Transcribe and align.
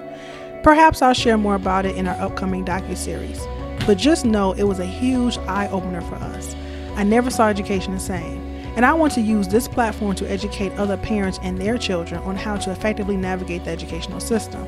Perhaps 0.62 1.02
I'll 1.02 1.14
share 1.14 1.36
more 1.36 1.56
about 1.56 1.84
it 1.84 1.96
in 1.96 2.06
our 2.06 2.14
upcoming 2.20 2.64
docu-series. 2.64 3.44
But 3.84 3.98
just 3.98 4.24
know 4.24 4.52
it 4.52 4.62
was 4.62 4.78
a 4.78 4.86
huge 4.86 5.36
eye-opener 5.38 6.02
for 6.02 6.14
us. 6.14 6.54
I 6.94 7.02
never 7.02 7.28
saw 7.28 7.48
education 7.48 7.92
the 7.92 7.98
same. 7.98 8.40
And 8.76 8.86
I 8.86 8.92
want 8.92 9.14
to 9.14 9.20
use 9.20 9.48
this 9.48 9.66
platform 9.66 10.14
to 10.14 10.30
educate 10.30 10.70
other 10.74 10.96
parents 10.96 11.40
and 11.42 11.58
their 11.58 11.76
children 11.76 12.22
on 12.22 12.36
how 12.36 12.56
to 12.58 12.70
effectively 12.70 13.16
navigate 13.16 13.64
the 13.64 13.72
educational 13.72 14.20
system. 14.20 14.64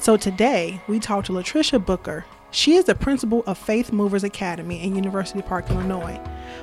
So 0.00 0.16
today, 0.16 0.80
we 0.88 0.98
talk 0.98 1.26
to 1.26 1.32
Latricia 1.32 1.84
Booker, 1.84 2.24
she 2.50 2.74
is 2.74 2.86
the 2.86 2.94
principal 2.94 3.44
of 3.46 3.58
Faith 3.58 3.92
Movers 3.92 4.24
Academy 4.24 4.82
in 4.82 4.96
University 4.96 5.42
Park, 5.42 5.68
Illinois. 5.68 6.18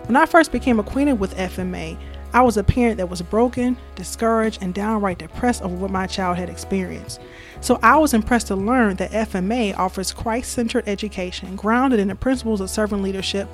When 0.08 0.16
I 0.16 0.26
first 0.26 0.52
became 0.52 0.80
acquainted 0.80 1.20
with 1.20 1.38
FMA, 1.38 2.00
I 2.34 2.42
was 2.42 2.58
a 2.58 2.64
parent 2.64 2.98
that 2.98 3.12
was 3.12 3.22
broken, 3.22 3.78
discouraged, 3.94 4.64
and 4.64 4.74
downright 4.74 5.20
depressed 5.20 5.62
over 5.62 5.76
what 5.76 5.92
my 5.92 6.08
child 6.08 6.38
had 6.38 6.50
experienced. 6.50 7.22
So 7.62 7.80
I 7.84 7.98
was 7.98 8.16
impressed 8.16 8.48
to 8.48 8.56
learn 8.56 8.96
that 8.96 9.12
FMA 9.12 9.78
offers 9.78 10.12
Christ 10.12 10.54
centered 10.54 10.88
education 10.88 11.56
grounded 11.56 12.00
in 12.00 12.08
the 12.08 12.16
principles 12.16 12.60
of 12.60 12.72
servant 12.72 13.04
leadership, 13.04 13.48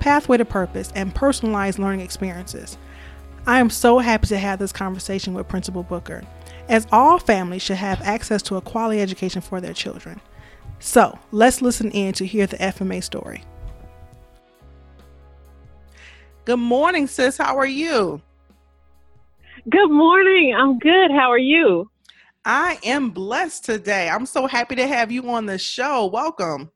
pathway 0.00 0.36
to 0.36 0.44
purpose, 0.44 0.92
and 0.94 1.14
personalized 1.14 1.78
learning 1.78 2.00
experiences. 2.00 2.76
I 3.46 3.58
am 3.58 3.70
so 3.70 4.00
happy 4.00 4.26
to 4.26 4.38
have 4.38 4.58
this 4.58 4.72
conversation 4.72 5.32
with 5.32 5.48
Principal 5.48 5.82
Booker, 5.82 6.24
as 6.70 6.86
all 6.92 7.18
families 7.18 7.60
should 7.60 7.76
have 7.76 8.00
access 8.02 8.40
to 8.42 8.56
a 8.56 8.60
quality 8.60 9.00
education 9.00 9.42
for 9.42 9.60
their 9.60 9.74
children. 9.74 10.20
So 10.78 11.18
let's 11.32 11.60
listen 11.60 11.90
in 11.90 12.14
to 12.14 12.24
hear 12.24 12.46
the 12.46 12.56
FMA 12.56 13.02
story. 13.02 13.42
Good 16.46 16.58
morning, 16.58 17.06
sis. 17.06 17.36
How 17.36 17.58
are 17.58 17.66
you? 17.66 18.22
Good 19.68 19.90
morning. 19.90 20.54
I'm 20.56 20.78
good. 20.78 21.10
How 21.10 21.30
are 21.30 21.38
you? 21.38 21.90
I 22.44 22.78
am 22.84 23.10
blessed 23.10 23.64
today. 23.64 24.08
I'm 24.08 24.24
so 24.24 24.46
happy 24.46 24.76
to 24.76 24.86
have 24.86 25.12
you 25.12 25.28
on 25.28 25.44
the 25.44 25.58
show. 25.58 26.06
Welcome. 26.06 26.70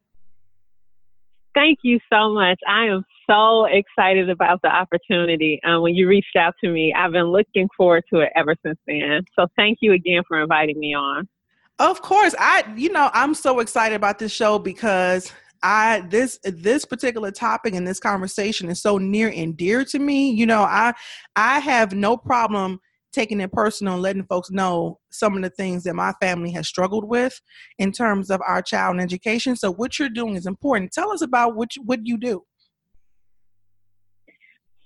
Thank 1.54 1.80
you 1.82 2.00
so 2.12 2.34
much. 2.34 2.58
I 2.68 2.86
am 2.86 3.04
so 3.30 3.66
excited 3.66 4.28
about 4.28 4.60
the 4.62 4.68
opportunity. 4.68 5.60
Um, 5.64 5.82
when 5.82 5.94
you 5.94 6.08
reached 6.08 6.36
out 6.36 6.54
to 6.62 6.70
me, 6.70 6.92
I've 6.92 7.12
been 7.12 7.26
looking 7.26 7.68
forward 7.76 8.04
to 8.12 8.20
it 8.20 8.30
ever 8.34 8.56
since 8.64 8.78
then. 8.86 9.22
So 9.38 9.46
thank 9.56 9.78
you 9.80 9.92
again 9.92 10.22
for 10.26 10.40
inviting 10.42 10.78
me 10.78 10.94
on. 10.94 11.28
Of 11.78 12.02
course, 12.02 12.34
I 12.38 12.64
you 12.76 12.90
know 12.90 13.10
I'm 13.12 13.34
so 13.34 13.60
excited 13.60 13.94
about 13.94 14.18
this 14.18 14.32
show 14.32 14.58
because 14.58 15.32
I 15.62 16.04
this 16.08 16.38
this 16.44 16.84
particular 16.84 17.30
topic 17.30 17.74
and 17.74 17.86
this 17.86 17.98
conversation 17.98 18.68
is 18.68 18.80
so 18.80 18.98
near 18.98 19.32
and 19.34 19.56
dear 19.56 19.84
to 19.86 19.98
me. 19.98 20.30
You 20.30 20.46
know, 20.46 20.62
I 20.62 20.92
I 21.34 21.58
have 21.60 21.92
no 21.92 22.16
problem 22.16 22.80
taking 23.14 23.40
it 23.40 23.52
personal 23.52 23.94
and 23.94 24.02
letting 24.02 24.24
folks 24.24 24.50
know 24.50 24.98
some 25.10 25.36
of 25.36 25.42
the 25.42 25.50
things 25.50 25.84
that 25.84 25.94
my 25.94 26.12
family 26.20 26.50
has 26.52 26.68
struggled 26.68 27.08
with 27.08 27.40
in 27.78 27.92
terms 27.92 28.30
of 28.30 28.40
our 28.46 28.60
child 28.60 28.94
and 28.94 29.02
education. 29.02 29.56
So 29.56 29.72
what 29.72 29.98
you're 29.98 30.08
doing 30.08 30.36
is 30.36 30.46
important. 30.46 30.92
Tell 30.92 31.10
us 31.10 31.22
about 31.22 31.56
what 31.56 31.76
you, 31.76 31.82
what 31.84 32.00
you 32.04 32.18
do. 32.18 32.42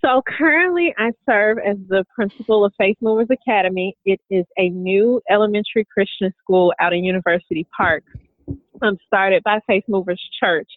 So 0.05 0.23
currently, 0.39 0.95
I 0.97 1.11
serve 1.29 1.59
as 1.59 1.77
the 1.89 2.05
principal 2.15 2.65
of 2.65 2.73
Faith 2.79 2.97
Movers 3.01 3.27
Academy. 3.33 3.97
It 4.05 4.21
is 4.31 4.45
a 4.57 4.69
new 4.69 5.21
elementary 5.29 5.85
Christian 5.93 6.33
school 6.41 6.73
out 6.81 6.93
in 6.93 7.03
University 7.03 7.67
Park, 7.77 8.05
um, 8.81 8.97
started 9.07 9.43
by 9.43 9.59
Faith 9.67 9.83
Movers 9.89 10.23
Church. 10.39 10.69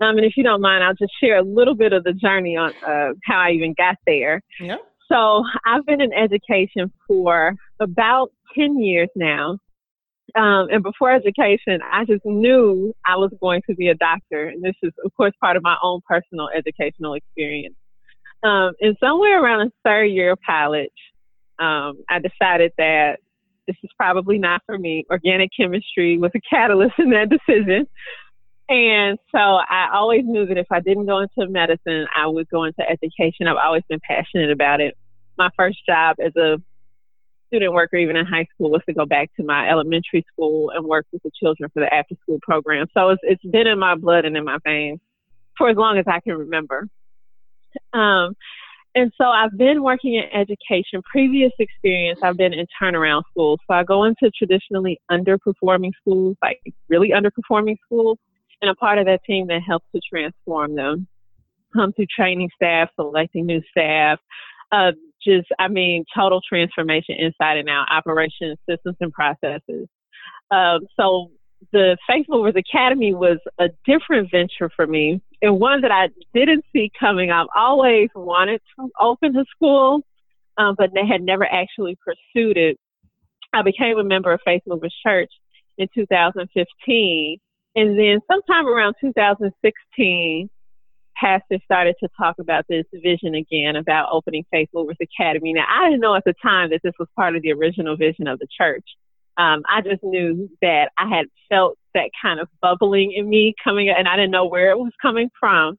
Um, 0.00 0.16
and 0.16 0.24
if 0.24 0.36
you 0.36 0.44
don't 0.44 0.60
mind, 0.60 0.84
I'll 0.84 0.94
just 0.94 1.12
share 1.20 1.38
a 1.38 1.42
little 1.42 1.74
bit 1.74 1.92
of 1.92 2.04
the 2.04 2.12
journey 2.12 2.56
on 2.56 2.72
uh, 2.86 3.12
how 3.24 3.40
I 3.40 3.50
even 3.50 3.74
got 3.76 3.96
there. 4.06 4.40
Yeah. 4.60 4.76
So 5.10 5.44
I've 5.64 5.84
been 5.86 6.00
in 6.00 6.12
education 6.12 6.92
for 7.06 7.54
about 7.80 8.30
10 8.56 8.80
years 8.80 9.08
now. 9.16 9.58
Um, 10.36 10.68
and 10.70 10.82
before 10.82 11.10
education, 11.10 11.80
I 11.90 12.04
just 12.04 12.24
knew 12.24 12.94
I 13.04 13.16
was 13.16 13.32
going 13.40 13.62
to 13.68 13.74
be 13.74 13.88
a 13.88 13.94
doctor. 13.94 14.46
And 14.46 14.62
this 14.62 14.76
is, 14.82 14.92
of 15.04 15.12
course, 15.16 15.32
part 15.40 15.56
of 15.56 15.64
my 15.64 15.76
own 15.82 16.00
personal 16.06 16.48
educational 16.56 17.14
experience. 17.14 17.74
Um, 18.44 18.72
and 18.80 18.96
somewhere 19.00 19.42
around 19.42 19.66
the 19.66 19.72
third 19.84 20.04
year 20.06 20.32
of 20.32 20.38
college, 20.46 20.88
um, 21.58 21.98
I 22.08 22.20
decided 22.20 22.72
that 22.78 23.18
this 23.66 23.76
is 23.82 23.90
probably 23.96 24.38
not 24.38 24.62
for 24.64 24.78
me. 24.78 25.04
Organic 25.10 25.50
chemistry 25.56 26.18
was 26.18 26.30
a 26.34 26.40
catalyst 26.48 26.94
in 26.98 27.10
that 27.10 27.28
decision. 27.28 27.86
And 28.68 29.18
so 29.32 29.38
I 29.38 29.88
always 29.92 30.22
knew 30.24 30.46
that 30.46 30.56
if 30.56 30.68
I 30.70 30.78
didn't 30.78 31.06
go 31.06 31.18
into 31.18 31.50
medicine, 31.50 32.06
I 32.16 32.28
would 32.28 32.48
go 32.48 32.64
into 32.64 32.88
education. 32.88 33.48
I've 33.48 33.56
always 33.56 33.82
been 33.88 33.98
passionate 34.00 34.52
about 34.52 34.80
it. 34.80 34.96
My 35.40 35.48
first 35.56 35.78
job 35.86 36.16
as 36.22 36.36
a 36.36 36.58
student 37.46 37.72
worker, 37.72 37.96
even 37.96 38.14
in 38.14 38.26
high 38.26 38.46
school, 38.54 38.70
was 38.70 38.82
to 38.84 38.92
go 38.92 39.06
back 39.06 39.30
to 39.36 39.42
my 39.42 39.70
elementary 39.70 40.22
school 40.30 40.68
and 40.68 40.84
work 40.84 41.06
with 41.12 41.22
the 41.22 41.30
children 41.40 41.70
for 41.72 41.80
the 41.80 41.92
after 41.92 42.14
school 42.22 42.38
program. 42.42 42.88
So 42.92 43.08
it's, 43.08 43.22
it's 43.22 43.42
been 43.50 43.66
in 43.66 43.78
my 43.78 43.94
blood 43.94 44.26
and 44.26 44.36
in 44.36 44.44
my 44.44 44.58
veins 44.66 45.00
for 45.56 45.70
as 45.70 45.78
long 45.78 45.96
as 45.96 46.04
I 46.06 46.20
can 46.20 46.34
remember. 46.36 46.88
Um, 47.94 48.36
and 48.94 49.10
so 49.16 49.24
I've 49.24 49.56
been 49.56 49.82
working 49.82 50.14
in 50.16 50.24
education. 50.38 51.00
Previous 51.10 51.52
experience, 51.58 52.20
I've 52.22 52.36
been 52.36 52.52
in 52.52 52.66
turnaround 52.80 53.22
schools. 53.30 53.60
So 53.66 53.74
I 53.74 53.82
go 53.82 54.04
into 54.04 54.30
traditionally 54.36 55.00
underperforming 55.10 55.92
schools, 56.02 56.36
like 56.42 56.60
really 56.90 57.12
underperforming 57.12 57.76
schools, 57.86 58.18
and 58.60 58.68
I'm 58.68 58.76
part 58.76 58.98
of 58.98 59.06
that 59.06 59.24
team 59.24 59.46
that 59.46 59.62
helps 59.66 59.86
to 59.94 60.02
transform 60.12 60.74
them. 60.74 61.08
Come 61.72 61.94
through 61.94 62.08
training 62.14 62.50
staff, 62.54 62.90
selecting 62.94 63.46
new 63.46 63.62
staff, 63.70 64.18
uh, 64.70 64.92
just, 65.24 65.48
I 65.58 65.68
mean, 65.68 66.04
total 66.16 66.40
transformation 66.46 67.16
inside 67.18 67.58
and 67.58 67.68
out, 67.68 67.86
operations, 67.90 68.58
systems, 68.68 68.96
and 69.00 69.12
processes. 69.12 69.88
Um, 70.50 70.80
so 70.98 71.30
the 71.72 71.96
Faith 72.08 72.26
Movers 72.28 72.54
Academy 72.56 73.14
was 73.14 73.38
a 73.58 73.68
different 73.86 74.30
venture 74.30 74.70
for 74.74 74.86
me 74.86 75.20
and 75.42 75.60
one 75.60 75.82
that 75.82 75.90
I 75.90 76.08
didn't 76.34 76.64
see 76.72 76.90
coming. 76.98 77.30
I've 77.30 77.46
always 77.56 78.08
wanted 78.14 78.60
to 78.76 78.88
open 79.00 79.36
a 79.36 79.44
school, 79.54 80.02
um, 80.58 80.74
but 80.76 80.90
they 80.94 81.06
had 81.06 81.22
never 81.22 81.44
actually 81.44 81.96
pursued 82.04 82.56
it. 82.56 82.78
I 83.52 83.62
became 83.62 83.98
a 83.98 84.04
member 84.04 84.32
of 84.32 84.40
Faith 84.44 84.62
Movers 84.66 84.94
Church 85.04 85.30
in 85.78 85.88
2015. 85.94 87.38
And 87.76 87.98
then 87.98 88.20
sometime 88.30 88.66
around 88.66 88.94
2016, 89.00 90.50
pastor 91.16 91.58
started 91.64 91.96
to 92.00 92.08
talk 92.16 92.36
about 92.38 92.66
this 92.68 92.84
vision 92.92 93.34
again 93.34 93.76
about 93.76 94.08
opening 94.12 94.44
Faith 94.50 94.68
Movers 94.74 94.96
Academy. 95.00 95.52
Now, 95.52 95.66
I 95.68 95.90
didn't 95.90 96.00
know 96.00 96.14
at 96.14 96.24
the 96.24 96.34
time 96.42 96.70
that 96.70 96.80
this 96.82 96.94
was 96.98 97.08
part 97.16 97.36
of 97.36 97.42
the 97.42 97.52
original 97.52 97.96
vision 97.96 98.26
of 98.26 98.38
the 98.38 98.46
church. 98.56 98.84
Um, 99.36 99.62
I 99.68 99.80
just 99.80 100.02
knew 100.02 100.50
that 100.60 100.90
I 100.98 101.08
had 101.08 101.26
felt 101.48 101.78
that 101.94 102.10
kind 102.20 102.40
of 102.40 102.48
bubbling 102.60 103.12
in 103.12 103.28
me 103.28 103.54
coming, 103.62 103.88
and 103.88 104.08
I 104.08 104.16
didn't 104.16 104.32
know 104.32 104.46
where 104.46 104.70
it 104.70 104.78
was 104.78 104.92
coming 105.00 105.30
from. 105.38 105.78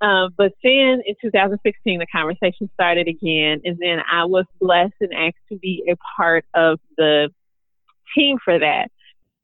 Um, 0.00 0.34
but 0.36 0.52
then 0.64 1.00
in 1.06 1.14
2016, 1.22 2.00
the 2.00 2.06
conversation 2.06 2.68
started 2.74 3.06
again, 3.06 3.60
and 3.64 3.78
then 3.78 4.00
I 4.10 4.24
was 4.24 4.46
blessed 4.60 4.94
and 5.00 5.14
asked 5.14 5.36
to 5.50 5.58
be 5.58 5.84
a 5.88 5.96
part 6.16 6.44
of 6.54 6.80
the 6.96 7.30
team 8.16 8.38
for 8.44 8.58
that 8.58 8.90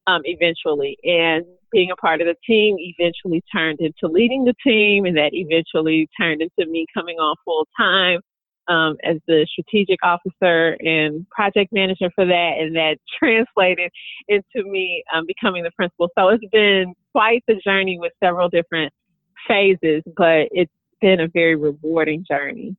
um, 0.07 0.23
eventually. 0.25 0.99
And 1.05 1.45
being 1.73 1.91
a 1.91 1.97
part 1.97 2.21
of 2.21 2.27
the 2.27 2.37
team 2.47 2.77
eventually 2.79 3.43
turned 3.53 3.81
into 3.81 4.07
leading 4.13 4.45
the 4.45 4.55
team, 4.65 5.05
and 5.05 5.17
that 5.17 5.31
eventually 5.33 6.09
turned 6.19 6.43
into 6.43 6.71
me 6.71 6.87
coming 6.95 7.19
on 7.19 7.35
full 7.45 7.67
time 7.79 8.21
um, 8.69 8.97
as 9.03 9.17
the 9.27 9.47
strategic 9.51 9.99
officer 10.03 10.77
and 10.81 11.29
project 11.31 11.73
manager 11.73 12.11
for 12.15 12.27
that, 12.27 12.53
and 12.59 12.77
that 12.77 12.99
translated 13.19 13.91
into 14.29 14.69
me 14.69 15.03
um, 15.15 15.25
becoming 15.27 15.65
the 15.65 15.71
principal. 15.73 16.09
So 16.19 16.29
it's 16.29 16.45
been 16.53 16.95
quite 17.13 17.43
the 17.49 17.57
journey 17.65 17.99
with 17.99 18.13
several 18.23 18.49
different 18.49 18.93
phases, 19.47 20.03
but 20.17 20.49
it's 20.51 20.73
been 21.01 21.21
a 21.21 21.29
very 21.29 21.57
rewarding 21.57 22.25
journey. 22.29 22.77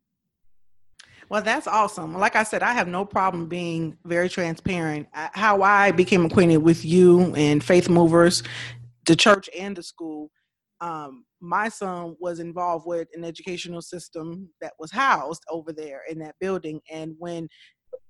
Well, 1.30 1.44
that's 1.44 1.68
awesome. 1.68 2.18
Like 2.18 2.36
I 2.36 2.42
said, 2.42 2.64
I 2.64 2.74
have 2.74 2.88
no 2.88 3.06
problem 3.06 3.46
being 3.46 3.96
very 4.04 4.30
transparent. 4.30 5.08
How 5.14 5.62
I 5.62 5.92
became 5.92 6.26
acquainted 6.26 6.58
with 6.58 6.84
you 6.84 7.36
and 7.36 7.64
Faith 7.64 7.88
Movers, 7.88 8.42
the 9.10 9.16
church 9.16 9.50
and 9.58 9.76
the 9.76 9.82
school. 9.82 10.30
Um, 10.82 11.26
my 11.42 11.68
son 11.68 12.16
was 12.20 12.40
involved 12.40 12.86
with 12.86 13.08
an 13.14 13.26
educational 13.26 13.82
system 13.82 14.50
that 14.62 14.74
was 14.80 14.92
housed 14.92 15.44
over 15.50 15.74
there 15.74 16.04
in 16.10 16.20
that 16.20 16.36
building. 16.40 16.80
And 16.92 17.16
when 17.18 17.50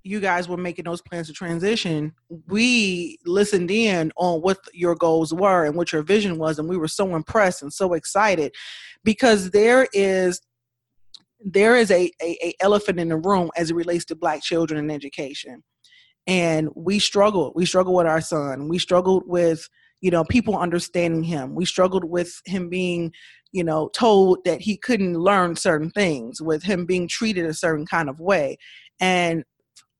you 0.03 0.19
guys 0.19 0.49
were 0.49 0.57
making 0.57 0.85
those 0.85 1.01
plans 1.01 1.27
to 1.27 1.33
transition, 1.33 2.11
we 2.47 3.17
listened 3.25 3.71
in 3.71 4.11
on 4.17 4.41
what 4.41 4.57
your 4.73 4.93
goals 4.93 5.33
were 5.33 5.65
and 5.65 5.75
what 5.75 5.93
your 5.93 6.03
vision 6.03 6.37
was. 6.37 6.59
And 6.59 6.67
we 6.67 6.77
were 6.77 6.89
so 6.89 7.15
impressed 7.15 7.61
and 7.61 7.71
so 7.71 7.93
excited 7.93 8.53
because 9.03 9.51
there 9.51 9.87
is 9.93 10.41
there 11.41 11.77
is 11.77 11.89
a, 11.89 12.11
a, 12.21 12.37
a 12.47 12.53
elephant 12.59 12.99
in 12.99 13.07
the 13.07 13.15
room 13.15 13.49
as 13.55 13.71
it 13.71 13.75
relates 13.75 14.03
to 14.03 14.15
black 14.15 14.43
children 14.43 14.77
and 14.77 14.91
education 14.91 15.63
and 16.27 16.67
we 16.75 16.99
struggled 16.99 17.53
we 17.55 17.65
struggled 17.65 17.95
with 17.95 18.05
our 18.05 18.19
son 18.19 18.67
we 18.67 18.77
struggled 18.77 19.23
with 19.25 19.69
you 20.01 20.11
know 20.11 20.23
people 20.23 20.57
understanding 20.57 21.23
him. 21.23 21.55
We 21.55 21.65
struggled 21.65 22.03
with 22.03 22.41
him 22.45 22.69
being 22.69 23.11
you 23.51 23.63
know 23.63 23.89
told 23.93 24.43
that 24.45 24.61
he 24.61 24.77
couldn't 24.77 25.13
learn 25.13 25.55
certain 25.55 25.91
things 25.91 26.41
with 26.41 26.63
him 26.63 26.85
being 26.85 27.07
treated 27.07 27.45
a 27.45 27.53
certain 27.53 27.85
kind 27.85 28.09
of 28.09 28.19
way. 28.19 28.57
And 28.99 29.43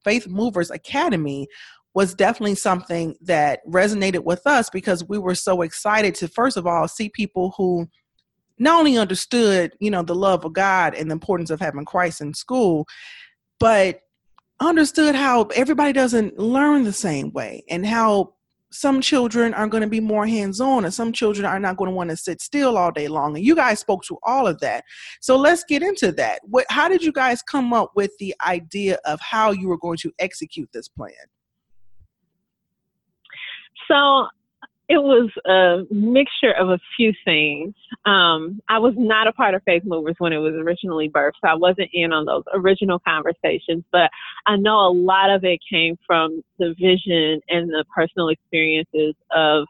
faith 0.03 0.27
movers 0.27 0.71
academy 0.71 1.47
was 1.95 2.13
definitely 2.13 2.55
something 2.55 3.15
that 3.21 3.59
resonated 3.67 4.23
with 4.23 4.45
us 4.45 4.69
because 4.69 5.03
we 5.09 5.17
were 5.17 5.35
so 5.35 5.61
excited 5.63 6.15
to 6.15 6.27
first 6.27 6.55
of 6.55 6.67
all 6.67 6.87
see 6.87 7.09
people 7.09 7.53
who 7.57 7.87
not 8.59 8.79
only 8.79 8.97
understood, 8.97 9.71
you 9.79 9.89
know, 9.89 10.03
the 10.03 10.13
love 10.15 10.43
of 10.45 10.53
God 10.53 10.93
and 10.93 11.09
the 11.09 11.13
importance 11.13 11.49
of 11.49 11.61
having 11.61 11.85
Christ 11.85 12.21
in 12.21 12.33
school, 12.33 12.85
but 13.59 14.01
understood 14.59 15.15
how 15.15 15.43
everybody 15.55 15.93
doesn't 15.93 16.37
learn 16.37 16.83
the 16.83 16.93
same 16.93 17.31
way 17.31 17.63
and 17.69 17.85
how 17.85 18.33
some 18.71 19.01
children 19.01 19.53
are 19.53 19.67
going 19.67 19.81
to 19.81 19.89
be 19.89 19.99
more 19.99 20.27
hands-on 20.27 20.85
and 20.85 20.93
some 20.93 21.11
children 21.11 21.45
are 21.45 21.59
not 21.59 21.77
going 21.77 21.89
to 21.89 21.95
want 21.95 22.09
to 22.09 22.17
sit 22.17 22.41
still 22.41 22.77
all 22.77 22.91
day 22.91 23.07
long 23.07 23.35
and 23.35 23.45
you 23.45 23.55
guys 23.55 23.79
spoke 23.79 24.03
to 24.03 24.17
all 24.23 24.45
of 24.47 24.59
that. 24.59 24.83
So 25.21 25.37
let's 25.37 25.63
get 25.63 25.81
into 25.81 26.11
that. 26.13 26.39
What 26.43 26.65
how 26.69 26.87
did 26.87 27.03
you 27.03 27.11
guys 27.11 27.41
come 27.41 27.73
up 27.73 27.91
with 27.95 28.11
the 28.19 28.35
idea 28.45 28.99
of 29.05 29.19
how 29.21 29.51
you 29.51 29.67
were 29.67 29.77
going 29.77 29.97
to 29.97 30.11
execute 30.19 30.69
this 30.71 30.87
plan? 30.87 31.11
So 33.87 34.27
it 34.89 34.97
was 34.97 35.29
a 35.45 35.85
mixture 35.93 36.51
of 36.51 36.69
a 36.69 36.79
few 36.97 37.13
things. 37.23 37.75
Um, 38.05 38.59
I 38.67 38.79
was 38.79 38.95
not 38.97 39.27
a 39.27 39.31
part 39.31 39.53
of 39.53 39.61
Faith 39.63 39.83
Movers 39.85 40.15
when 40.17 40.33
it 40.33 40.39
was 40.39 40.55
originally 40.55 41.07
birthed, 41.07 41.33
so 41.41 41.47
I 41.47 41.53
wasn't 41.53 41.91
in 41.93 42.11
on 42.11 42.25
those 42.25 42.43
original 42.55 42.97
conversations, 42.97 43.83
but 43.91 44.09
I 44.47 44.55
know 44.55 44.87
a 44.87 44.91
lot 44.91 45.29
of 45.29 45.43
it 45.43 45.59
came 45.71 45.95
from 46.07 46.43
the 46.57 46.73
vision 46.79 47.39
and 47.49 47.69
the 47.69 47.85
personal 47.95 48.29
experiences 48.29 49.13
of 49.29 49.67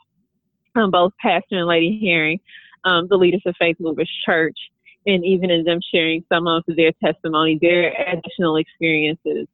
um, 0.77 0.89
both 0.89 1.11
Pastor 1.19 1.57
and 1.57 1.67
Lady 1.67 1.99
Herring, 2.01 2.39
um, 2.85 3.07
the 3.09 3.17
leaders 3.17 3.41
of 3.45 3.55
Faith 3.59 3.75
Movers 3.77 4.09
Church, 4.25 4.57
and 5.05 5.25
even 5.25 5.51
in 5.51 5.65
them 5.65 5.79
sharing 5.93 6.23
some 6.31 6.47
of 6.47 6.63
their 6.65 6.93
testimony, 7.03 7.59
their 7.61 7.91
additional 8.07 8.55
experiences. 8.55 9.47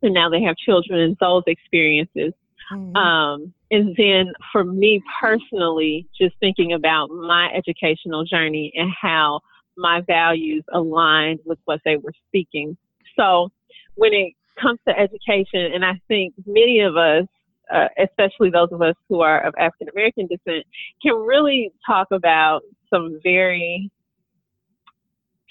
And 0.00 0.14
now 0.14 0.30
they 0.30 0.40
have 0.44 0.56
children 0.56 0.98
and 0.98 1.16
those 1.20 1.42
experiences. 1.46 2.32
Mm-hmm. 2.72 2.96
Um, 2.96 3.54
and 3.70 3.94
then 3.96 4.32
for 4.52 4.64
me 4.64 5.02
personally, 5.20 6.06
just 6.18 6.34
thinking 6.40 6.72
about 6.72 7.10
my 7.10 7.48
educational 7.54 8.24
journey 8.24 8.72
and 8.74 8.90
how 9.00 9.40
my 9.76 10.02
values 10.06 10.64
aligned 10.72 11.40
with 11.44 11.58
what 11.64 11.80
they 11.84 11.96
were 11.96 12.12
speaking. 12.26 12.76
So 13.18 13.50
when 13.94 14.12
it 14.12 14.34
comes 14.60 14.80
to 14.86 14.98
education, 14.98 15.72
and 15.72 15.84
I 15.84 16.00
think 16.08 16.34
many 16.46 16.80
of 16.80 16.96
us, 16.96 17.26
uh, 17.72 17.88
especially 17.98 18.50
those 18.50 18.68
of 18.72 18.82
us 18.82 18.94
who 19.08 19.20
are 19.20 19.40
of 19.46 19.54
African 19.58 19.88
American 19.92 20.26
descent, 20.26 20.64
can 21.02 21.14
really 21.14 21.70
talk 21.86 22.08
about 22.10 22.62
some 22.90 23.20
very 23.22 23.90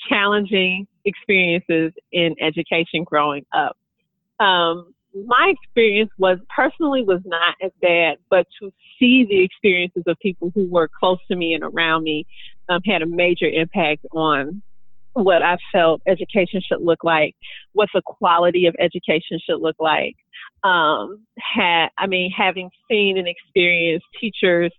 challenging 0.10 0.88
experiences 1.06 1.94
in 2.12 2.36
education 2.42 3.04
growing 3.04 3.46
up. 3.54 3.78
Um, 4.40 4.94
my 5.14 5.54
experience 5.56 6.12
was 6.18 6.38
personally 6.56 7.04
was 7.04 7.22
not 7.26 7.56
as 7.64 7.72
bad, 7.82 8.18
but 8.30 8.48
to 8.62 8.72
see 9.00 9.26
the 9.26 9.44
experiences 9.44 10.04
of 10.08 10.18
people 10.20 10.52
who 10.54 10.70
were 10.70 10.90
close 11.00 11.20
to 11.30 11.36
me 11.36 11.54
and 11.54 11.64
around 11.64 12.04
me 12.04 12.26
um, 12.70 12.82
had 12.86 13.02
a 13.02 13.06
major 13.06 13.48
impact 13.48 14.06
on 14.12 14.62
what 15.14 15.42
I 15.42 15.58
felt 15.72 16.02
education 16.06 16.62
should 16.62 16.82
look 16.82 17.04
like, 17.04 17.36
what 17.74 17.90
the 17.94 18.02
quality 18.06 18.68
of 18.68 18.76
education 18.80 19.40
should 19.44 19.62
look 19.62 19.78
like. 19.80 20.16
Um, 20.64 21.26
had 21.40 21.88
I 21.98 22.08
mean, 22.08 22.32
having 22.32 22.70
seen 22.90 23.18
and 23.18 23.28
experienced 23.28 24.06
teachers 24.20 24.72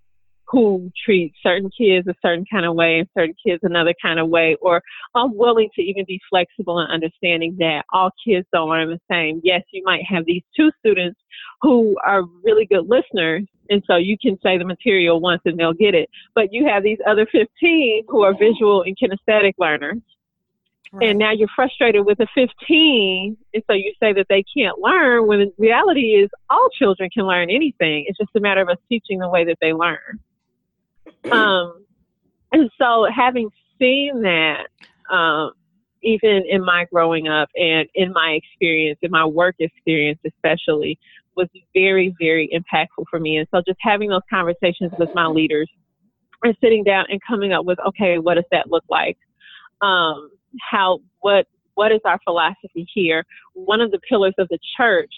who 0.50 0.90
treat 1.04 1.34
certain 1.42 1.70
kids 1.76 2.06
a 2.08 2.14
certain 2.22 2.44
kind 2.50 2.64
of 2.64 2.74
way 2.74 3.00
and 3.00 3.08
certain 3.16 3.34
kids 3.44 3.60
another 3.62 3.94
kind 4.00 4.18
of 4.18 4.28
way, 4.28 4.56
or 4.60 4.82
I'm 5.14 5.36
willing 5.36 5.68
to 5.74 5.82
even 5.82 6.04
be 6.06 6.20
flexible 6.30 6.78
and 6.78 6.90
understanding 6.90 7.56
that 7.58 7.84
all 7.92 8.10
kids 8.26 8.46
don't 8.52 8.70
learn 8.70 8.88
the 8.88 9.00
same. 9.10 9.40
Yes, 9.44 9.62
you 9.72 9.82
might 9.84 10.04
have 10.08 10.24
these 10.24 10.42
two 10.56 10.70
students 10.78 11.20
who 11.60 11.96
are 12.06 12.22
really 12.42 12.66
good 12.66 12.88
listeners, 12.88 13.44
and 13.68 13.82
so 13.86 13.96
you 13.96 14.16
can 14.16 14.38
say 14.42 14.56
the 14.56 14.64
material 14.64 15.20
once 15.20 15.42
and 15.44 15.58
they'll 15.58 15.74
get 15.74 15.94
it. 15.94 16.08
But 16.34 16.52
you 16.52 16.66
have 16.66 16.82
these 16.82 16.98
other 17.06 17.26
15 17.30 18.04
who 18.08 18.22
are 18.22 18.32
visual 18.32 18.82
and 18.82 18.96
kinesthetic 18.96 19.54
learners. 19.58 19.98
Right. 20.90 21.10
And 21.10 21.18
now 21.18 21.32
you're 21.32 21.48
frustrated 21.54 22.06
with 22.06 22.16
the 22.16 22.26
15, 22.34 23.36
and 23.52 23.62
so 23.66 23.74
you 23.74 23.92
say 24.00 24.14
that 24.14 24.24
they 24.30 24.42
can't 24.56 24.78
learn 24.78 25.26
when 25.26 25.40
the 25.40 25.52
reality 25.58 26.14
is 26.14 26.30
all 26.48 26.70
children 26.78 27.10
can 27.10 27.26
learn 27.26 27.50
anything. 27.50 28.06
It's 28.08 28.16
just 28.16 28.30
a 28.34 28.40
matter 28.40 28.62
of 28.62 28.70
us 28.70 28.78
teaching 28.88 29.18
the 29.18 29.28
way 29.28 29.44
that 29.44 29.58
they 29.60 29.74
learn. 29.74 30.18
Um, 31.32 31.84
and 32.52 32.70
so 32.78 33.06
having 33.14 33.50
seen 33.78 34.22
that, 34.22 34.68
um, 35.12 35.52
even 36.02 36.44
in 36.48 36.64
my 36.64 36.86
growing 36.92 37.28
up 37.28 37.48
and 37.54 37.88
in 37.94 38.12
my 38.12 38.38
experience, 38.42 38.98
in 39.02 39.10
my 39.10 39.24
work 39.26 39.56
experience 39.58 40.20
especially, 40.24 40.98
was 41.36 41.48
very, 41.74 42.14
very 42.20 42.48
impactful 42.52 43.04
for 43.10 43.20
me. 43.20 43.36
And 43.36 43.46
so 43.50 43.62
just 43.66 43.78
having 43.80 44.10
those 44.10 44.22
conversations 44.30 44.92
with 44.98 45.10
my 45.14 45.26
leaders 45.26 45.70
and 46.42 46.56
sitting 46.60 46.84
down 46.84 47.06
and 47.08 47.20
coming 47.26 47.52
up 47.52 47.64
with, 47.64 47.78
okay, 47.86 48.18
what 48.18 48.34
does 48.34 48.44
that 48.50 48.70
look 48.70 48.84
like? 48.88 49.18
Um, 49.80 50.30
how, 50.60 51.00
what, 51.20 51.46
what 51.74 51.92
is 51.92 52.00
our 52.04 52.18
philosophy 52.24 52.86
here? 52.92 53.24
One 53.54 53.80
of 53.80 53.90
the 53.90 54.00
pillars 54.08 54.34
of 54.38 54.48
the 54.48 54.58
church 54.76 55.12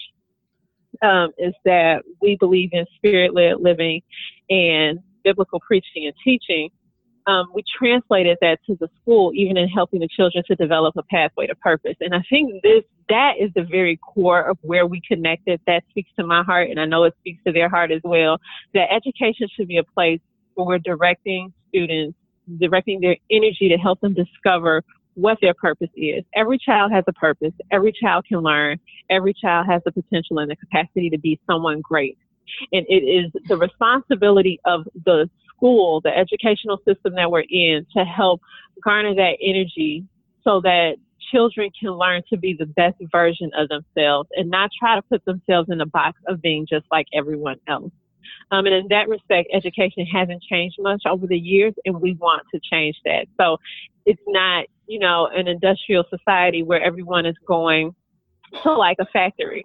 um, 1.01 1.31
is 1.37 1.53
that 1.65 2.03
we 2.21 2.37
believe 2.39 2.69
in 2.73 2.85
spirit 2.95 3.33
led 3.33 3.59
living 3.59 4.01
and 4.49 4.99
biblical 5.23 5.59
preaching 5.59 6.05
and 6.05 6.13
teaching, 6.23 6.69
um, 7.27 7.47
we 7.53 7.63
translated 7.77 8.37
that 8.41 8.59
to 8.65 8.75
the 8.79 8.89
school, 9.01 9.31
even 9.35 9.57
in 9.57 9.67
helping 9.67 9.99
the 9.99 10.07
children 10.07 10.43
to 10.47 10.55
develop 10.55 10.95
a 10.97 11.03
pathway 11.03 11.47
to 11.47 11.55
purpose. 11.55 11.95
And 11.99 12.15
I 12.15 12.21
think 12.29 12.61
this 12.63 12.83
that 13.09 13.33
is 13.39 13.51
the 13.55 13.63
very 13.63 13.97
core 13.97 14.49
of 14.49 14.57
where 14.61 14.87
we 14.87 15.01
connected. 15.07 15.59
That 15.67 15.83
speaks 15.89 16.09
to 16.17 16.25
my 16.25 16.43
heart, 16.43 16.69
and 16.69 16.79
I 16.79 16.85
know 16.85 17.03
it 17.03 17.13
speaks 17.19 17.43
to 17.45 17.51
their 17.51 17.69
heart 17.69 17.91
as 17.91 18.01
well. 18.03 18.39
That 18.73 18.91
education 18.91 19.47
should 19.55 19.67
be 19.67 19.77
a 19.77 19.83
place 19.83 20.19
where 20.55 20.65
we're 20.65 20.79
directing 20.79 21.53
students, 21.69 22.17
directing 22.59 23.01
their 23.01 23.17
energy 23.29 23.69
to 23.69 23.77
help 23.77 23.99
them 24.01 24.13
discover 24.13 24.83
what 25.15 25.37
their 25.41 25.53
purpose 25.53 25.89
is. 25.95 26.23
Every 26.35 26.57
child 26.57 26.91
has 26.91 27.03
a 27.07 27.13
purpose. 27.13 27.53
Every 27.69 27.91
child 27.91 28.25
can 28.27 28.39
learn. 28.39 28.79
Every 29.09 29.33
child 29.33 29.67
has 29.67 29.81
the 29.85 29.91
potential 29.91 30.39
and 30.39 30.49
the 30.49 30.55
capacity 30.55 31.09
to 31.09 31.19
be 31.19 31.39
someone 31.45 31.81
great. 31.81 32.17
And 32.71 32.85
it 32.89 33.03
is 33.03 33.31
the 33.47 33.57
responsibility 33.57 34.59
of 34.65 34.87
the 35.05 35.29
school, 35.55 36.01
the 36.01 36.15
educational 36.15 36.77
system 36.87 37.15
that 37.15 37.31
we're 37.31 37.45
in, 37.49 37.85
to 37.95 38.03
help 38.03 38.41
garner 38.83 39.15
that 39.15 39.37
energy 39.41 40.05
so 40.43 40.61
that 40.61 40.95
children 41.31 41.69
can 41.79 41.91
learn 41.91 42.21
to 42.29 42.37
be 42.37 42.55
the 42.57 42.65
best 42.65 42.97
version 43.11 43.51
of 43.55 43.69
themselves 43.69 44.29
and 44.35 44.49
not 44.49 44.69
try 44.77 44.95
to 44.95 45.01
put 45.03 45.23
themselves 45.25 45.69
in 45.69 45.79
a 45.81 45.85
box 45.85 46.19
of 46.27 46.41
being 46.41 46.65
just 46.67 46.85
like 46.91 47.05
everyone 47.13 47.57
else. 47.67 47.91
Um, 48.51 48.65
and 48.65 48.75
in 48.75 48.87
that 48.89 49.07
respect, 49.07 49.49
education 49.53 50.05
hasn't 50.05 50.43
changed 50.43 50.75
much 50.79 51.03
over 51.09 51.25
the 51.25 51.37
years, 51.37 51.73
and 51.85 52.01
we 52.01 52.15
want 52.15 52.43
to 52.53 52.59
change 52.71 52.97
that. 53.05 53.27
So 53.39 53.57
it's 54.05 54.21
not, 54.27 54.65
you 54.87 54.99
know, 54.99 55.27
an 55.27 55.47
industrial 55.47 56.03
society 56.09 56.63
where 56.63 56.81
everyone 56.81 57.25
is 57.25 57.35
going 57.47 57.95
to 58.63 58.73
like 58.73 58.97
a 58.99 59.05
factory 59.05 59.63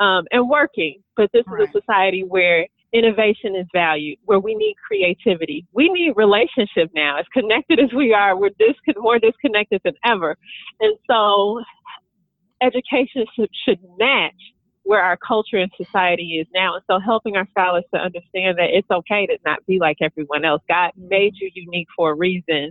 um, 0.00 0.24
and 0.30 0.48
working, 0.48 1.02
but 1.16 1.30
this 1.32 1.44
right. 1.46 1.62
is 1.62 1.68
a 1.68 1.80
society 1.80 2.24
where 2.24 2.66
innovation 2.92 3.54
is 3.54 3.66
valued, 3.72 4.18
where 4.24 4.38
we 4.38 4.54
need 4.54 4.74
creativity. 4.86 5.66
We 5.72 5.88
need 5.88 6.12
relationship 6.16 6.90
now. 6.94 7.18
As 7.18 7.26
connected 7.32 7.78
as 7.80 7.92
we 7.94 8.14
are, 8.14 8.36
we're 8.36 8.50
discon- 8.50 8.96
more 8.96 9.18
disconnected 9.18 9.82
than 9.84 9.94
ever. 10.06 10.36
And 10.80 10.96
so 11.08 11.62
education 12.62 13.26
should, 13.36 13.50
should 13.66 13.78
match 13.98 14.34
where 14.84 15.02
our 15.02 15.18
culture 15.18 15.58
and 15.58 15.70
society 15.76 16.38
is 16.40 16.46
now. 16.54 16.74
And 16.74 16.82
so 16.90 16.98
helping 16.98 17.36
our 17.36 17.46
scholars 17.50 17.84
to 17.92 18.00
understand 18.00 18.56
that 18.56 18.70
it's 18.70 18.90
okay 18.90 19.26
to 19.26 19.36
not 19.44 19.64
be 19.66 19.78
like 19.78 19.98
everyone 20.00 20.46
else. 20.46 20.62
God 20.66 20.92
made 20.96 21.34
you 21.38 21.50
unique 21.54 21.88
for 21.94 22.12
a 22.12 22.14
reason. 22.14 22.70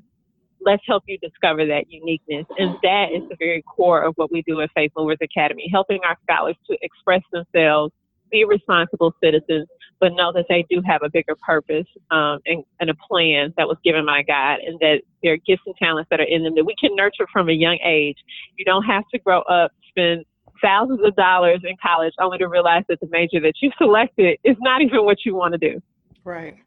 Let's 0.61 0.83
help 0.87 1.03
you 1.07 1.17
discover 1.19 1.65
that 1.65 1.85
uniqueness. 1.89 2.45
And 2.57 2.75
that 2.83 3.07
is 3.13 3.27
the 3.29 3.35
very 3.37 3.63
core 3.63 4.01
of 4.01 4.13
what 4.15 4.31
we 4.31 4.41
do 4.43 4.59
at 4.61 4.69
Faith 4.75 4.91
Movers 4.97 5.17
Academy, 5.21 5.69
helping 5.71 5.99
our 6.05 6.17
scholars 6.23 6.55
to 6.69 6.77
express 6.81 7.21
themselves, 7.31 7.93
be 8.31 8.43
responsible 8.43 9.13
citizens, 9.23 9.67
but 9.99 10.13
know 10.13 10.31
that 10.33 10.45
they 10.49 10.65
do 10.69 10.81
have 10.85 11.01
a 11.03 11.09
bigger 11.09 11.35
purpose 11.35 11.87
um, 12.11 12.39
and, 12.45 12.63
and, 12.79 12.89
a 12.89 12.95
plan 13.07 13.53
that 13.57 13.67
was 13.67 13.77
given 13.83 14.05
by 14.05 14.21
God, 14.21 14.59
and 14.65 14.79
that 14.79 15.01
there 15.23 15.33
are 15.33 15.37
gifts 15.37 15.63
and 15.65 15.75
talents 15.81 16.07
that 16.11 16.19
are 16.19 16.27
in 16.27 16.43
them 16.43 16.53
that 16.55 16.65
we 16.65 16.75
can 16.79 16.95
nurture 16.95 17.25
from 17.31 17.49
a 17.49 17.53
young 17.53 17.79
age. 17.83 18.17
You 18.57 18.65
don't 18.65 18.83
have 18.83 19.03
to 19.13 19.19
grow 19.19 19.41
up, 19.41 19.71
spend 19.89 20.25
thousands 20.61 20.99
of 21.03 21.15
dollars 21.15 21.61
in 21.63 21.75
college 21.81 22.13
only 22.19 22.37
to 22.37 22.47
realize 22.47 22.83
that 22.89 22.99
the 22.99 23.07
major 23.11 23.39
that 23.41 23.53
you 23.61 23.71
selected 23.77 24.37
is 24.43 24.55
not 24.59 24.81
even 24.81 25.05
what 25.05 25.25
you 25.25 25.35
want 25.35 25.53
to 25.53 25.57
do. 25.57 25.81
Right. 26.23 26.57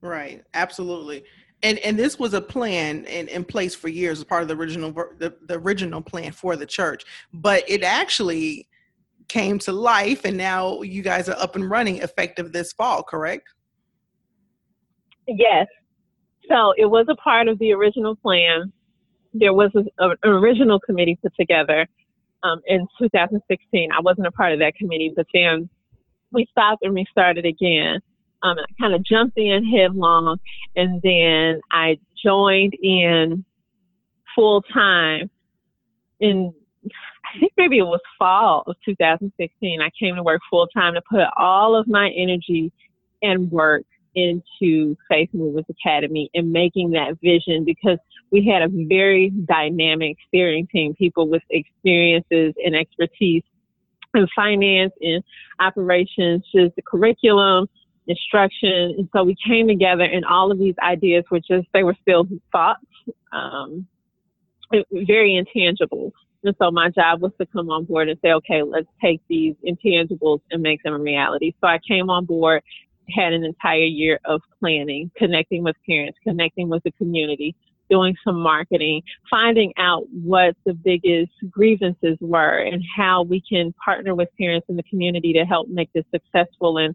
Right. 0.00 0.44
Absolutely. 0.54 1.24
And 1.62 1.78
and 1.78 1.98
this 1.98 2.18
was 2.18 2.34
a 2.34 2.40
plan 2.40 3.04
in, 3.06 3.28
in 3.28 3.44
place 3.44 3.74
for 3.74 3.88
years 3.88 4.18
as 4.18 4.24
part 4.24 4.42
of 4.42 4.48
the 4.48 4.54
original 4.54 4.92
the, 4.92 5.34
the 5.46 5.54
original 5.54 6.02
plan 6.02 6.32
for 6.32 6.54
the 6.56 6.66
church. 6.66 7.04
But 7.32 7.64
it 7.68 7.82
actually 7.82 8.68
came 9.28 9.58
to 9.58 9.72
life 9.72 10.24
and 10.24 10.36
now 10.36 10.82
you 10.82 11.02
guys 11.02 11.28
are 11.28 11.36
up 11.38 11.56
and 11.56 11.68
running 11.68 11.96
effective 11.96 12.52
this 12.52 12.72
fall, 12.72 13.02
correct? 13.02 13.48
Yes. 15.26 15.66
So 16.48 16.74
it 16.76 16.86
was 16.86 17.06
a 17.08 17.16
part 17.16 17.48
of 17.48 17.58
the 17.58 17.72
original 17.72 18.14
plan. 18.14 18.72
There 19.34 19.52
was 19.52 19.70
a, 19.74 19.82
an 19.98 20.16
original 20.22 20.78
committee 20.78 21.18
put 21.20 21.34
together 21.38 21.86
um, 22.42 22.60
in 22.66 22.86
2016. 22.98 23.90
I 23.92 24.00
wasn't 24.00 24.26
a 24.26 24.32
part 24.32 24.52
of 24.52 24.60
that 24.60 24.76
committee, 24.76 25.12
but 25.14 25.26
then 25.34 25.68
we 26.32 26.46
stopped 26.50 26.84
and 26.84 26.94
restarted 26.94 27.44
again. 27.44 28.00
Um, 28.42 28.56
I 28.58 28.64
kind 28.80 28.94
of 28.94 29.04
jumped 29.04 29.38
in 29.38 29.64
headlong, 29.64 30.38
and 30.74 31.00
then 31.02 31.60
I 31.70 31.98
joined 32.22 32.74
in 32.82 33.44
full 34.34 34.62
time 34.62 35.30
in 36.20 36.52
I 37.34 37.38
think 37.40 37.52
maybe 37.56 37.78
it 37.78 37.82
was 37.82 38.00
fall 38.18 38.62
of 38.66 38.76
2016. 38.84 39.80
I 39.80 39.90
came 40.00 40.14
to 40.14 40.22
work 40.22 40.40
full 40.48 40.66
time 40.68 40.94
to 40.94 41.02
put 41.02 41.24
all 41.36 41.76
of 41.76 41.88
my 41.88 42.10
energy 42.16 42.72
and 43.20 43.50
work 43.50 43.82
into 44.14 44.96
Faith 45.08 45.28
Movers 45.32 45.64
Academy 45.68 46.30
and 46.34 46.50
making 46.50 46.92
that 46.92 47.18
vision 47.22 47.64
because 47.64 47.98
we 48.30 48.46
had 48.46 48.62
a 48.62 48.68
very 48.68 49.30
dynamic 49.30 50.16
steering 50.28 50.66
team, 50.68 50.94
people 50.94 51.28
with 51.28 51.42
experiences 51.50 52.54
and 52.64 52.74
expertise 52.74 53.42
in 54.14 54.26
finance 54.34 54.92
and 55.00 55.22
operations, 55.60 56.42
just 56.54 56.74
the 56.76 56.82
curriculum, 56.82 57.68
instruction. 58.06 58.94
And 58.98 59.08
so 59.14 59.24
we 59.24 59.36
came 59.46 59.68
together 59.68 60.04
and 60.04 60.24
all 60.24 60.50
of 60.50 60.58
these 60.58 60.74
ideas 60.82 61.24
were 61.30 61.40
just, 61.40 61.66
they 61.72 61.82
were 61.82 61.96
still 62.02 62.26
thoughts, 62.52 62.84
um, 63.32 63.86
very 64.92 65.36
intangible. 65.36 66.12
And 66.44 66.54
so 66.60 66.70
my 66.70 66.90
job 66.90 67.22
was 67.22 67.32
to 67.40 67.46
come 67.46 67.70
on 67.70 67.84
board 67.84 68.08
and 68.08 68.18
say, 68.22 68.32
okay, 68.32 68.62
let's 68.62 68.86
take 69.02 69.20
these 69.28 69.54
intangibles 69.66 70.40
and 70.50 70.62
make 70.62 70.82
them 70.82 70.94
a 70.94 70.98
reality. 70.98 71.54
So 71.60 71.66
I 71.66 71.78
came 71.86 72.08
on 72.10 72.24
board 72.24 72.62
had 73.14 73.32
an 73.32 73.44
entire 73.44 73.84
year 73.84 74.20
of 74.24 74.40
planning, 74.60 75.10
connecting 75.16 75.62
with 75.62 75.76
parents, 75.88 76.18
connecting 76.22 76.68
with 76.68 76.82
the 76.82 76.90
community, 76.92 77.54
doing 77.88 78.14
some 78.24 78.40
marketing, 78.40 79.02
finding 79.30 79.72
out 79.76 80.04
what 80.10 80.56
the 80.64 80.74
biggest 80.74 81.32
grievances 81.50 82.16
were 82.20 82.58
and 82.58 82.82
how 82.96 83.22
we 83.22 83.40
can 83.40 83.72
partner 83.84 84.14
with 84.14 84.28
parents 84.38 84.66
in 84.68 84.76
the 84.76 84.82
community 84.84 85.32
to 85.32 85.44
help 85.44 85.68
make 85.68 85.92
this 85.92 86.04
successful 86.12 86.78
and 86.78 86.94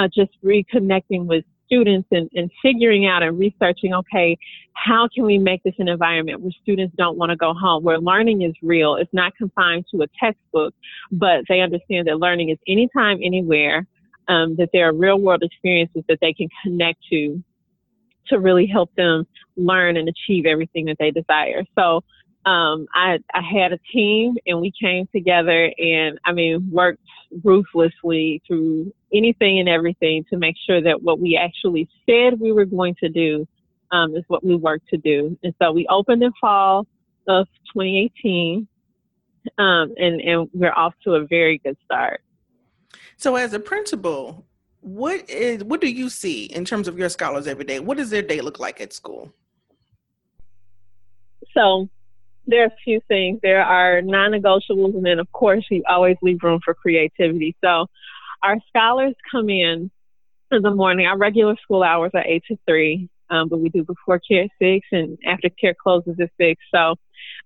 uh, 0.00 0.08
just 0.08 0.30
reconnecting 0.42 1.26
with 1.26 1.44
students 1.66 2.08
and, 2.10 2.28
and 2.34 2.50
figuring 2.62 3.06
out 3.06 3.22
and 3.22 3.38
researching, 3.38 3.94
okay, 3.94 4.36
how 4.72 5.06
can 5.14 5.24
we 5.24 5.38
make 5.38 5.62
this 5.62 5.74
an 5.78 5.88
environment 5.88 6.40
where 6.40 6.50
students 6.62 6.94
don't 6.96 7.16
want 7.16 7.30
to 7.30 7.36
go 7.36 7.52
home, 7.52 7.84
where 7.84 7.98
learning 7.98 8.42
is 8.42 8.54
real. 8.62 8.96
It's 8.96 9.12
not 9.12 9.36
confined 9.36 9.84
to 9.92 10.02
a 10.02 10.06
textbook, 10.18 10.74
but 11.12 11.44
they 11.48 11.60
understand 11.60 12.08
that 12.08 12.18
learning 12.18 12.48
is 12.48 12.58
anytime, 12.66 13.18
anywhere 13.22 13.86
um, 14.28 14.56
that 14.56 14.70
there 14.72 14.88
are 14.88 14.92
real 14.92 15.20
world 15.20 15.42
experiences 15.42 16.02
that 16.08 16.18
they 16.20 16.32
can 16.32 16.48
connect 16.62 16.98
to 17.10 17.42
to 18.28 18.38
really 18.38 18.66
help 18.66 18.94
them 18.96 19.26
learn 19.56 19.96
and 19.96 20.08
achieve 20.08 20.46
everything 20.46 20.86
that 20.86 20.96
they 20.98 21.10
desire. 21.10 21.62
So 21.76 22.02
um, 22.46 22.86
I, 22.94 23.18
I 23.34 23.42
had 23.42 23.72
a 23.72 23.78
team 23.92 24.36
and 24.46 24.60
we 24.60 24.72
came 24.80 25.06
together 25.14 25.72
and 25.78 26.18
I 26.24 26.32
mean 26.32 26.68
worked 26.70 27.02
ruthlessly 27.44 28.42
through 28.46 28.92
anything 29.12 29.58
and 29.58 29.68
everything 29.68 30.24
to 30.30 30.38
make 30.38 30.56
sure 30.66 30.80
that 30.82 31.02
what 31.02 31.20
we 31.20 31.36
actually 31.36 31.88
said 32.06 32.40
we 32.40 32.52
were 32.52 32.64
going 32.64 32.96
to 33.00 33.08
do 33.08 33.46
um, 33.92 34.16
is 34.16 34.24
what 34.28 34.44
we 34.44 34.56
worked 34.56 34.88
to 34.88 34.96
do. 34.96 35.36
And 35.42 35.54
so 35.60 35.72
we 35.72 35.86
opened 35.88 36.22
in 36.22 36.32
fall 36.40 36.86
of 37.28 37.46
2018 37.74 38.66
um, 39.58 39.94
and, 39.96 40.20
and 40.20 40.48
we're 40.52 40.72
off 40.72 40.94
to 41.04 41.14
a 41.14 41.26
very 41.26 41.58
good 41.58 41.76
start. 41.84 42.22
So, 43.16 43.36
as 43.36 43.52
a 43.52 43.60
principal, 43.60 44.46
what 44.80 45.28
is 45.28 45.62
what 45.64 45.80
do 45.80 45.90
you 45.90 46.08
see 46.08 46.44
in 46.44 46.64
terms 46.64 46.88
of 46.88 46.98
your 46.98 47.08
scholars 47.08 47.46
every 47.46 47.64
day? 47.64 47.80
What 47.80 47.98
does 47.98 48.10
their 48.10 48.22
day 48.22 48.40
look 48.40 48.58
like 48.58 48.80
at 48.80 48.92
school? 48.92 49.32
So, 51.54 51.88
there 52.50 52.62
are 52.62 52.66
a 52.66 52.76
few 52.84 53.00
things. 53.08 53.40
There 53.42 53.62
are 53.62 54.02
non-negotiables, 54.02 54.94
and 54.94 55.04
then 55.04 55.18
of 55.18 55.30
course 55.32 55.64
you 55.70 55.82
always 55.88 56.16
leave 56.22 56.42
room 56.42 56.60
for 56.64 56.74
creativity. 56.74 57.56
So, 57.62 57.86
our 58.42 58.56
scholars 58.68 59.14
come 59.30 59.50
in 59.50 59.90
in 60.50 60.62
the 60.62 60.70
morning. 60.70 61.06
Our 61.06 61.18
regular 61.18 61.56
school 61.62 61.82
hours 61.82 62.10
are 62.14 62.24
eight 62.26 62.42
to 62.48 62.56
three, 62.66 63.08
um, 63.28 63.48
but 63.48 63.60
we 63.60 63.68
do 63.68 63.84
before 63.84 64.20
care 64.20 64.44
at 64.44 64.50
six, 64.60 64.86
and 64.92 65.18
after 65.26 65.48
care 65.50 65.74
closes 65.74 66.16
at 66.20 66.30
six. 66.40 66.60
So, 66.74 66.96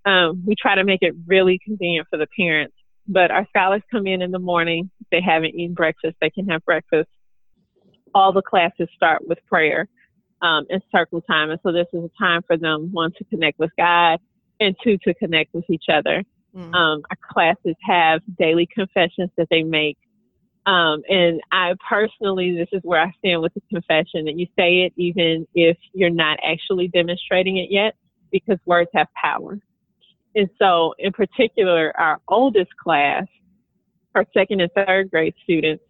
um, 0.04 0.42
we 0.46 0.54
try 0.60 0.74
to 0.74 0.84
make 0.84 1.02
it 1.02 1.14
really 1.26 1.58
convenient 1.64 2.08
for 2.10 2.18
the 2.18 2.26
parents. 2.38 2.74
But 3.06 3.30
our 3.30 3.46
scholars 3.48 3.82
come 3.90 4.06
in 4.06 4.22
in 4.22 4.30
the 4.30 4.38
morning. 4.38 4.90
If 5.00 5.06
they 5.10 5.20
haven't 5.20 5.54
eaten 5.54 5.74
breakfast, 5.74 6.16
they 6.20 6.30
can 6.30 6.48
have 6.48 6.64
breakfast. 6.64 7.08
All 8.14 8.32
the 8.32 8.42
classes 8.42 8.88
start 8.96 9.26
with 9.26 9.38
prayer 9.46 9.88
um, 10.40 10.66
and 10.70 10.82
circle 10.92 11.20
time. 11.22 11.50
And 11.50 11.60
so 11.62 11.72
this 11.72 11.86
is 11.92 12.04
a 12.04 12.10
time 12.22 12.42
for 12.46 12.56
them, 12.56 12.90
one, 12.92 13.12
to 13.18 13.24
connect 13.24 13.58
with 13.58 13.70
God, 13.76 14.20
and 14.60 14.76
two, 14.82 14.98
to 14.98 15.14
connect 15.14 15.54
with 15.54 15.64
each 15.68 15.86
other. 15.92 16.24
Mm-hmm. 16.54 16.74
Um, 16.74 17.02
our 17.10 17.18
classes 17.32 17.74
have 17.82 18.20
daily 18.38 18.68
confessions 18.72 19.30
that 19.36 19.48
they 19.50 19.62
make. 19.62 19.98
Um, 20.66 21.02
and 21.08 21.40
I 21.52 21.74
personally, 21.86 22.56
this 22.56 22.68
is 22.72 22.80
where 22.84 23.00
I 23.00 23.12
stand 23.18 23.42
with 23.42 23.52
the 23.54 23.62
confession 23.70 24.24
that 24.24 24.38
you 24.38 24.46
say 24.58 24.82
it 24.82 24.94
even 24.96 25.46
if 25.54 25.76
you're 25.92 26.08
not 26.08 26.38
actually 26.42 26.88
demonstrating 26.88 27.58
it 27.58 27.70
yet, 27.70 27.96
because 28.30 28.58
words 28.64 28.90
have 28.94 29.08
power. 29.14 29.58
And 30.34 30.48
so, 30.58 30.94
in 30.98 31.12
particular, 31.12 31.92
our 31.98 32.20
oldest 32.28 32.70
class, 32.82 33.26
our 34.14 34.24
second 34.32 34.60
and 34.60 34.70
third 34.72 35.10
grade 35.10 35.34
students, 35.42 35.84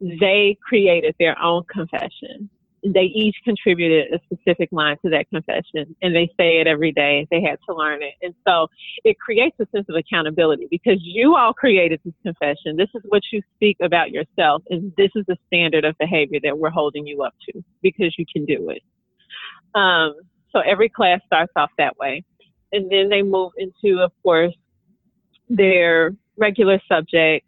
they 0.00 0.56
created 0.66 1.14
their 1.18 1.40
own 1.40 1.64
confession. 1.64 2.48
They 2.84 3.04
each 3.04 3.36
contributed 3.44 4.12
a 4.12 4.20
specific 4.24 4.68
line 4.70 4.96
to 5.04 5.10
that 5.10 5.30
confession, 5.30 5.96
and 6.02 6.14
they 6.14 6.26
say 6.36 6.60
it 6.60 6.66
every 6.66 6.92
day. 6.92 7.26
They 7.30 7.40
had 7.40 7.58
to 7.68 7.74
learn 7.74 8.02
it. 8.02 8.14
And 8.20 8.34
so 8.46 8.68
it 9.04 9.18
creates 9.18 9.56
a 9.60 9.66
sense 9.74 9.86
of 9.88 9.96
accountability 9.96 10.68
because 10.70 10.98
you 11.00 11.34
all 11.34 11.54
created 11.54 12.00
this 12.04 12.14
confession. 12.22 12.76
This 12.76 12.90
is 12.94 13.02
what 13.06 13.22
you 13.32 13.40
speak 13.56 13.78
about 13.82 14.10
yourself, 14.10 14.62
and 14.68 14.92
this 14.98 15.10
is 15.14 15.24
the 15.26 15.36
standard 15.46 15.84
of 15.84 15.96
behavior 15.98 16.40
that 16.42 16.58
we're 16.58 16.70
holding 16.70 17.06
you 17.06 17.22
up 17.22 17.34
to 17.48 17.64
because 17.82 18.14
you 18.18 18.26
can 18.30 18.44
do 18.44 18.70
it. 18.70 18.82
Um, 19.74 20.14
so 20.52 20.60
every 20.60 20.88
class 20.88 21.20
starts 21.26 21.52
off 21.56 21.70
that 21.78 21.96
way 21.98 22.22
and 22.74 22.90
then 22.90 23.08
they 23.08 23.22
move 23.22 23.52
into, 23.56 24.00
of 24.00 24.10
course, 24.22 24.54
their 25.48 26.10
regular 26.36 26.80
subjects, 26.88 27.46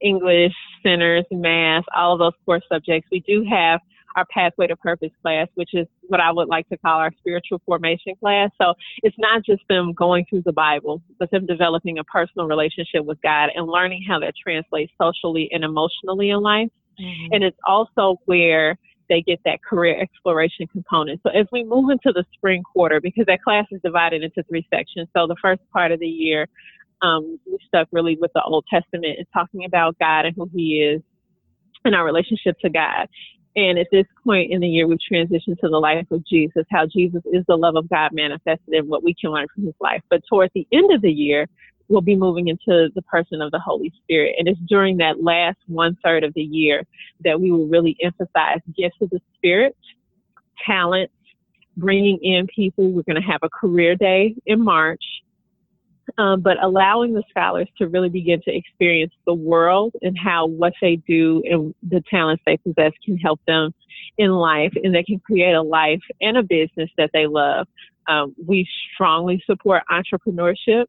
English, 0.00 0.52
centers, 0.82 1.24
math, 1.30 1.84
all 1.96 2.12
of 2.12 2.18
those 2.18 2.38
core 2.44 2.60
subjects. 2.70 3.08
We 3.10 3.20
do 3.20 3.44
have 3.50 3.80
our 4.16 4.24
Pathway 4.26 4.66
to 4.66 4.76
Purpose 4.76 5.10
class, 5.22 5.48
which 5.54 5.70
is 5.72 5.86
what 6.08 6.20
I 6.20 6.32
would 6.32 6.48
like 6.48 6.68
to 6.70 6.76
call 6.78 6.98
our 6.98 7.12
spiritual 7.18 7.60
formation 7.66 8.14
class. 8.18 8.50
So 8.60 8.74
it's 9.02 9.16
not 9.18 9.44
just 9.44 9.62
them 9.68 9.92
going 9.92 10.26
through 10.28 10.42
the 10.44 10.52
Bible, 10.52 11.02
but 11.18 11.30
them 11.30 11.46
developing 11.46 11.98
a 11.98 12.04
personal 12.04 12.46
relationship 12.46 13.04
with 13.04 13.20
God 13.22 13.50
and 13.54 13.66
learning 13.66 14.04
how 14.08 14.18
that 14.20 14.34
translates 14.42 14.92
socially 15.00 15.48
and 15.52 15.64
emotionally 15.64 16.30
in 16.30 16.40
life. 16.40 16.68
Mm-hmm. 17.00 17.34
And 17.34 17.44
it's 17.44 17.58
also 17.66 18.16
where 18.24 18.76
they 19.08 19.22
get 19.22 19.40
that 19.44 19.62
career 19.62 20.00
exploration 20.00 20.66
component. 20.66 21.20
So 21.22 21.30
as 21.30 21.46
we 21.50 21.64
move 21.64 21.90
into 21.90 22.12
the 22.12 22.24
spring 22.34 22.62
quarter, 22.62 23.00
because 23.00 23.26
that 23.26 23.42
class 23.42 23.64
is 23.70 23.80
divided 23.82 24.22
into 24.22 24.42
three 24.48 24.66
sections. 24.70 25.08
So 25.16 25.26
the 25.26 25.36
first 25.40 25.62
part 25.72 25.92
of 25.92 26.00
the 26.00 26.06
year, 26.06 26.46
um, 27.00 27.38
we 27.46 27.58
stuck 27.66 27.88
really 27.92 28.18
with 28.20 28.32
the 28.34 28.42
Old 28.42 28.64
Testament 28.68 29.16
and 29.18 29.26
talking 29.32 29.64
about 29.64 29.98
God 29.98 30.26
and 30.26 30.34
who 30.36 30.50
He 30.52 30.82
is 30.82 31.00
and 31.84 31.94
our 31.94 32.04
relationship 32.04 32.58
to 32.60 32.70
God. 32.70 33.08
And 33.58 33.76
at 33.76 33.88
this 33.90 34.06
point 34.22 34.52
in 34.52 34.60
the 34.60 34.68
year, 34.68 34.86
we've 34.86 35.00
transitioned 35.12 35.58
to 35.58 35.68
the 35.68 35.80
life 35.80 36.06
of 36.12 36.24
Jesus, 36.24 36.64
how 36.70 36.86
Jesus 36.86 37.22
is 37.32 37.44
the 37.48 37.56
love 37.56 37.74
of 37.74 37.88
God 37.88 38.12
manifested 38.12 38.72
in 38.72 38.86
what 38.86 39.02
we 39.02 39.14
can 39.20 39.32
learn 39.32 39.48
from 39.52 39.64
his 39.64 39.74
life. 39.80 40.00
But 40.08 40.22
towards 40.30 40.52
the 40.54 40.64
end 40.70 40.94
of 40.94 41.02
the 41.02 41.10
year, 41.10 41.48
we'll 41.88 42.00
be 42.00 42.14
moving 42.14 42.46
into 42.46 42.88
the 42.94 43.02
person 43.02 43.42
of 43.42 43.50
the 43.50 43.58
Holy 43.58 43.92
Spirit. 44.00 44.36
And 44.38 44.46
it's 44.46 44.60
during 44.68 44.98
that 44.98 45.24
last 45.24 45.58
one 45.66 45.98
third 46.04 46.22
of 46.22 46.34
the 46.34 46.42
year 46.42 46.84
that 47.24 47.40
we 47.40 47.50
will 47.50 47.66
really 47.66 47.96
emphasize 48.00 48.60
gifts 48.76 48.98
of 49.00 49.10
the 49.10 49.20
Spirit, 49.34 49.76
talents, 50.64 51.12
bringing 51.76 52.18
in 52.22 52.46
people. 52.46 52.92
We're 52.92 53.02
going 53.02 53.20
to 53.20 53.28
have 53.28 53.40
a 53.42 53.48
career 53.48 53.96
day 53.96 54.36
in 54.46 54.62
March. 54.62 55.02
Um, 56.16 56.40
but 56.40 56.56
allowing 56.62 57.12
the 57.12 57.22
scholars 57.28 57.68
to 57.78 57.88
really 57.88 58.08
begin 58.08 58.40
to 58.42 58.54
experience 58.54 59.12
the 59.26 59.34
world 59.34 59.94
and 60.00 60.16
how 60.18 60.46
what 60.46 60.72
they 60.80 60.96
do 60.96 61.42
and 61.44 61.74
the 61.82 62.02
talents 62.10 62.42
they 62.46 62.56
possess 62.56 62.92
can 63.04 63.18
help 63.18 63.40
them 63.46 63.74
in 64.16 64.30
life 64.30 64.72
and 64.82 64.94
they 64.94 65.02
can 65.02 65.20
create 65.20 65.52
a 65.52 65.62
life 65.62 66.00
and 66.20 66.36
a 66.36 66.42
business 66.42 66.90
that 66.96 67.10
they 67.12 67.26
love. 67.26 67.66
Um, 68.08 68.34
we 68.46 68.66
strongly 68.94 69.42
support 69.46 69.82
entrepreneurship. 69.90 70.86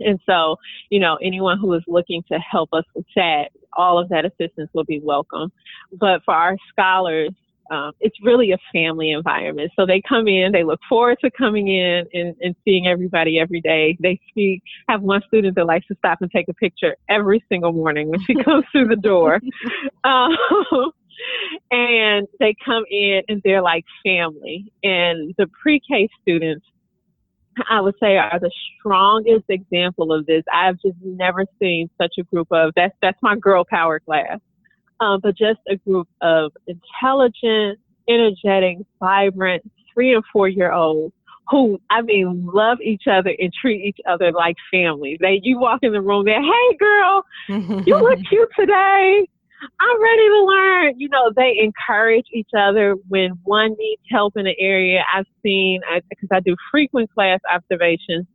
And 0.00 0.18
so, 0.26 0.56
you 0.90 0.98
know, 0.98 1.16
anyone 1.22 1.58
who 1.58 1.72
is 1.74 1.82
looking 1.86 2.24
to 2.32 2.38
help 2.38 2.70
us 2.72 2.84
with 2.94 3.04
that, 3.14 3.50
all 3.76 3.98
of 3.98 4.08
that 4.08 4.24
assistance 4.24 4.70
will 4.72 4.84
be 4.84 5.00
welcome. 5.02 5.52
But 5.92 6.22
for 6.24 6.34
our 6.34 6.56
scholars, 6.70 7.30
um, 7.70 7.92
it's 8.00 8.16
really 8.22 8.52
a 8.52 8.58
family 8.72 9.10
environment. 9.10 9.70
So 9.76 9.86
they 9.86 10.02
come 10.06 10.28
in, 10.28 10.52
they 10.52 10.64
look 10.64 10.80
forward 10.88 11.18
to 11.24 11.30
coming 11.30 11.68
in 11.68 12.04
and, 12.12 12.34
and 12.40 12.54
seeing 12.64 12.86
everybody 12.86 13.38
every 13.38 13.60
day. 13.60 13.96
They 14.00 14.20
speak, 14.28 14.62
have 14.88 15.02
one 15.02 15.22
student 15.26 15.54
that 15.56 15.66
likes 15.66 15.86
to 15.86 15.94
stop 15.96 16.18
and 16.20 16.30
take 16.30 16.48
a 16.48 16.54
picture 16.54 16.96
every 17.08 17.44
single 17.48 17.72
morning 17.72 18.08
when 18.08 18.20
she 18.24 18.34
comes 18.44 18.64
through 18.72 18.88
the 18.88 18.96
door. 18.96 19.40
Um, 20.04 20.36
and 21.70 22.26
they 22.40 22.54
come 22.64 22.84
in 22.90 23.22
and 23.28 23.40
they're 23.44 23.62
like 23.62 23.84
family. 24.04 24.72
And 24.82 25.34
the 25.38 25.46
pre-K 25.62 26.08
students 26.22 26.66
I 27.68 27.80
would 27.80 27.94
say 28.00 28.16
are 28.16 28.38
the 28.40 28.50
strongest 28.78 29.44
example 29.48 30.12
of 30.12 30.26
this. 30.26 30.42
I've 30.52 30.80
just 30.80 30.96
never 31.02 31.44
seen 31.60 31.90
such 32.00 32.14
a 32.18 32.22
group 32.22 32.48
of 32.50 32.72
that's 32.74 32.94
that's 33.02 33.18
my 33.22 33.36
girl 33.36 33.64
power 33.68 34.00
class. 34.00 34.38
Um, 35.02 35.18
but 35.20 35.36
just 35.36 35.58
a 35.68 35.76
group 35.76 36.08
of 36.20 36.52
intelligent, 36.68 37.80
energetic, 38.08 38.78
vibrant 39.00 39.68
three 39.92 40.14
and 40.14 40.22
four 40.32 40.48
year 40.48 40.72
olds 40.72 41.12
who 41.50 41.80
I 41.90 42.02
mean 42.02 42.46
love 42.46 42.78
each 42.80 43.02
other 43.10 43.34
and 43.36 43.52
treat 43.52 43.84
each 43.84 43.98
other 44.08 44.30
like 44.30 44.56
family. 44.70 45.18
They 45.20 45.40
you 45.42 45.58
walk 45.58 45.80
in 45.82 45.92
the 45.92 46.00
room, 46.00 46.24
they're 46.24 46.40
hey 46.40 46.76
girl, 46.78 47.24
you 47.48 47.98
look 47.98 48.20
cute 48.28 48.48
today. 48.58 49.26
I'm 49.80 50.02
ready 50.02 50.28
to 50.28 50.44
learn. 50.44 51.00
You 51.00 51.08
know, 51.08 51.32
they 51.34 51.56
encourage 51.58 52.26
each 52.32 52.50
other 52.56 52.96
when 53.08 53.32
one 53.44 53.74
needs 53.78 54.02
help 54.10 54.36
in 54.36 54.46
an 54.46 54.54
area. 54.58 55.04
I've 55.14 55.26
seen, 55.42 55.80
because 56.08 56.28
I, 56.32 56.36
I 56.36 56.40
do 56.40 56.56
frequent 56.70 57.12
class 57.12 57.38
observations, 57.52 58.26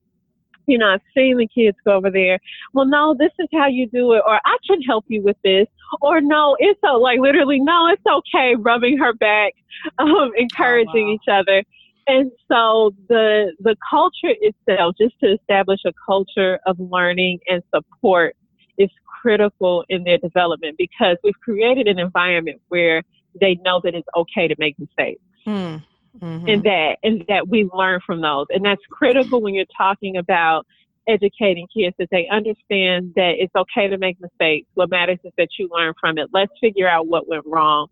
you 0.68 0.78
know, 0.78 0.88
I've 0.88 1.02
seen 1.16 1.38
the 1.38 1.48
kids 1.48 1.78
go 1.86 1.94
over 1.94 2.12
there. 2.12 2.40
Well, 2.74 2.86
no, 2.86 3.16
this 3.18 3.32
is 3.40 3.48
how 3.54 3.68
you 3.68 3.88
do 3.88 4.14
it, 4.14 4.22
or 4.28 4.40
I 4.46 4.58
can 4.68 4.82
help 4.82 5.06
you 5.08 5.24
with 5.24 5.38
this, 5.44 5.68
or 6.02 6.22
no, 6.22 6.56
it's 6.60 6.80
so 6.86 6.98
like 6.98 7.20
literally, 7.20 7.60
no, 7.60 7.88
it's 7.88 8.04
okay, 8.06 8.56
rubbing 8.56 8.98
her 8.98 9.14
back, 9.14 9.54
um, 10.00 10.32
encouraging 10.38 11.06
oh, 11.06 11.08
wow. 11.08 11.14
each 11.14 11.28
other. 11.32 11.64
And 12.08 12.32
so 12.48 12.92
the 13.10 13.54
the 13.60 13.76
culture 13.90 14.34
itself, 14.40 14.96
just 15.00 15.20
to 15.22 15.34
establish 15.34 15.80
a 15.86 15.92
culture 16.06 16.60
of 16.66 16.78
learning 16.80 17.40
and 17.48 17.62
support 17.74 18.36
is 18.78 18.90
critical 19.22 19.84
in 19.90 20.04
their 20.04 20.18
development 20.18 20.78
because 20.78 21.18
we've 21.24 21.40
created 21.42 21.88
an 21.88 22.00
environment 22.00 22.62
where 22.70 23.04
they 23.40 23.56
know 23.56 23.82
that 23.84 23.94
it's 23.94 24.08
okay 24.16 24.48
to 24.48 24.56
make 24.58 24.78
mistakes. 24.80 25.22
Mm. 25.46 25.84
Mm-hmm. 26.22 26.48
And 26.48 26.64
that 26.64 26.98
and 27.04 27.26
that 27.28 27.48
we 27.48 27.70
learn 27.74 28.00
from 28.06 28.22
those. 28.22 28.48
And 28.50 28.66
that's 28.66 28.82
critical 28.90 29.42
when 29.42 29.54
you're 29.54 29.66
talking 29.78 30.18
about 30.18 30.66
educating 31.08 31.68
kids 31.74 31.96
that 32.00 32.10
they 32.12 32.28
understand 32.30 33.14
that 33.16 33.36
it's 33.38 33.56
okay 33.56 33.88
to 33.88 33.98
make 33.98 34.20
mistakes. 34.20 34.68
What 34.74 34.90
matters 34.90 35.20
is 35.24 35.32
that 35.38 35.50
you 35.58 35.70
learn 35.72 35.94
from 36.00 36.18
it. 36.18 36.30
Let's 36.34 36.52
figure 36.60 36.88
out 36.88 37.08
what 37.08 37.28
went 37.28 37.46
wrong 37.46 37.88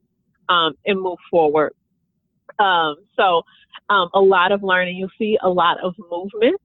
um, 0.50 0.74
and 0.86 1.00
move 1.00 1.20
forward. 1.32 1.74
Um, 2.60 2.96
so, 3.16 3.44
um, 3.90 4.10
a 4.14 4.20
lot 4.20 4.52
of 4.52 4.64
learning. 4.64 4.98
You'll 4.98 5.10
see 5.18 5.38
a 5.42 5.50
lot 5.50 5.78
of 5.84 5.94
movement 6.10 6.60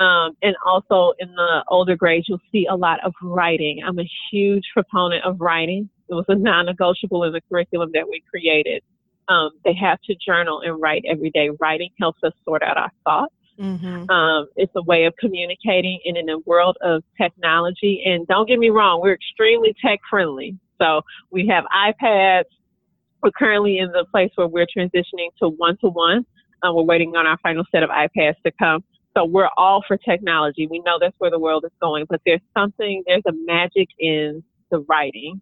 um, 0.00 0.36
and 0.42 0.56
also 0.64 1.12
in 1.18 1.32
the 1.34 1.64
older 1.68 1.96
grades, 1.96 2.28
you'll 2.28 2.40
see 2.50 2.66
a 2.68 2.74
lot 2.74 2.98
of 3.04 3.12
writing. 3.22 3.80
I'm 3.86 3.98
a 3.98 4.10
huge 4.30 4.64
proponent 4.72 5.24
of 5.24 5.40
writing. 5.40 5.88
It 6.08 6.14
was 6.14 6.24
a 6.28 6.34
non-negotiable 6.34 7.24
in 7.24 7.32
the 7.32 7.40
curriculum 7.48 7.90
that 7.94 8.08
we 8.08 8.22
created. 8.28 8.82
Um, 9.28 9.50
they 9.64 9.74
have 9.74 10.00
to 10.02 10.14
journal 10.14 10.60
and 10.60 10.80
write 10.80 11.04
every 11.08 11.30
day. 11.30 11.50
Writing 11.60 11.90
helps 11.98 12.22
us 12.22 12.32
sort 12.44 12.62
out 12.62 12.76
our 12.76 12.90
thoughts. 13.04 13.34
Mm-hmm. 13.58 14.10
Um, 14.10 14.48
it's 14.56 14.72
a 14.76 14.82
way 14.82 15.04
of 15.04 15.14
communicating 15.18 16.00
and 16.04 16.16
in 16.16 16.28
a 16.28 16.38
world 16.40 16.76
of 16.82 17.02
technology. 17.20 18.02
And 18.04 18.26
don't 18.26 18.48
get 18.48 18.58
me 18.58 18.70
wrong, 18.70 19.00
we're 19.00 19.14
extremely 19.14 19.74
tech 19.84 20.00
friendly. 20.10 20.58
So 20.80 21.02
we 21.30 21.46
have 21.48 21.64
iPads. 21.74 22.44
We're 23.22 23.30
currently 23.30 23.78
in 23.78 23.92
the 23.92 24.04
place 24.10 24.30
where 24.34 24.48
we're 24.48 24.66
transitioning 24.66 25.28
to 25.40 25.48
one 25.48 25.76
to 25.78 25.88
one. 25.88 26.26
We're 26.62 26.82
waiting 26.82 27.14
on 27.14 27.26
our 27.26 27.38
final 27.42 27.64
set 27.70 27.82
of 27.82 27.90
iPads 27.90 28.36
to 28.44 28.50
come. 28.58 28.82
So 29.16 29.24
we're 29.24 29.50
all 29.56 29.84
for 29.86 29.96
technology. 29.96 30.66
We 30.66 30.80
know 30.80 30.98
that's 31.00 31.14
where 31.18 31.30
the 31.30 31.38
world 31.38 31.64
is 31.64 31.70
going, 31.80 32.06
but 32.08 32.20
there's 32.26 32.40
something, 32.56 33.02
there's 33.06 33.22
a 33.28 33.32
magic 33.44 33.88
in 33.98 34.42
the 34.70 34.80
writing, 34.88 35.40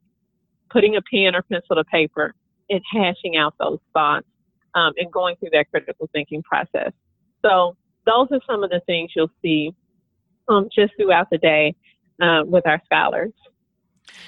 putting 0.69 0.97
a 0.97 1.03
pen 1.03 1.35
or 1.35 1.43
pencil 1.43 1.77
to 1.77 1.85
paper 1.85 2.35
and 2.73 2.81
hashing 2.91 3.37
out 3.37 3.55
those 3.61 3.79
thoughts 3.93 4.27
um, 4.75 4.93
and 4.97 5.13
going 5.13 5.37
through 5.37 5.51
that 5.53 5.71
critical 5.71 6.09
thinking 6.13 6.43
process. 6.43 6.93
So 7.43 7.77
those 8.07 8.29
are 8.33 8.41
some 8.47 8.65
of 8.65 8.71
the 8.71 8.81
things 8.87 9.11
you'll 9.15 9.31
see 9.43 9.73
um, 10.49 10.69
just 10.75 10.93
throughout 10.97 11.29
the 11.31 11.39
day 11.39 11.75
uh, 12.21 12.43
with 12.45 12.67
our 12.67 12.81
scholars. 12.85 13.33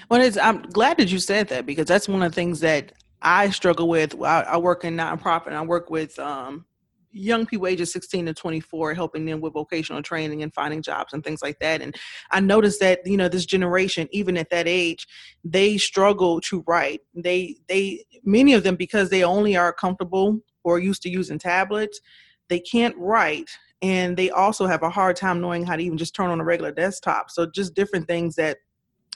Well, 0.08 0.30
I'm 0.40 0.62
glad 0.62 0.98
that 0.98 1.10
you 1.10 1.18
said 1.18 1.48
that 1.48 1.66
because 1.66 1.86
that's 1.86 2.08
one 2.08 2.22
of 2.22 2.30
the 2.30 2.34
things 2.34 2.60
that 2.60 2.92
I 3.22 3.50
struggle 3.50 3.88
with. 3.88 4.20
I, 4.22 4.42
I 4.42 4.56
work 4.58 4.84
in 4.84 4.96
nonprofit. 4.96 5.48
And 5.48 5.56
I 5.56 5.62
work 5.62 5.90
with 5.90 6.18
um, 6.18 6.66
young 7.14 7.46
people 7.46 7.66
ages 7.66 7.92
16 7.92 8.26
to 8.26 8.34
24 8.34 8.94
helping 8.94 9.24
them 9.24 9.40
with 9.40 9.52
vocational 9.52 10.02
training 10.02 10.42
and 10.42 10.52
finding 10.52 10.82
jobs 10.82 11.12
and 11.12 11.22
things 11.22 11.42
like 11.42 11.58
that. 11.60 11.80
And 11.80 11.94
i 12.30 12.40
noticed 12.40 12.80
that 12.80 13.06
you 13.06 13.16
know 13.16 13.28
this 13.28 13.46
generation 13.46 14.08
even 14.10 14.36
at 14.36 14.50
that 14.50 14.66
age 14.68 15.06
they 15.44 15.78
struggle 15.78 16.40
to 16.42 16.64
write. 16.66 17.00
They 17.14 17.56
they 17.68 18.04
many 18.24 18.54
of 18.54 18.64
them 18.64 18.76
because 18.76 19.10
they 19.10 19.24
only 19.24 19.56
are 19.56 19.72
comfortable 19.72 20.40
or 20.64 20.78
used 20.78 21.02
to 21.02 21.10
using 21.10 21.38
tablets 21.38 22.00
they 22.48 22.60
can't 22.60 22.96
write. 22.98 23.50
And 23.82 24.16
they 24.16 24.30
also 24.30 24.66
have 24.66 24.82
a 24.82 24.90
hard 24.90 25.16
time 25.16 25.40
knowing 25.40 25.64
how 25.64 25.76
to 25.76 25.82
even 25.82 25.98
just 25.98 26.14
turn 26.14 26.30
on 26.30 26.40
a 26.40 26.44
regular 26.44 26.72
desktop. 26.72 27.30
So 27.30 27.46
just 27.46 27.74
different 27.74 28.06
things 28.06 28.34
that 28.36 28.58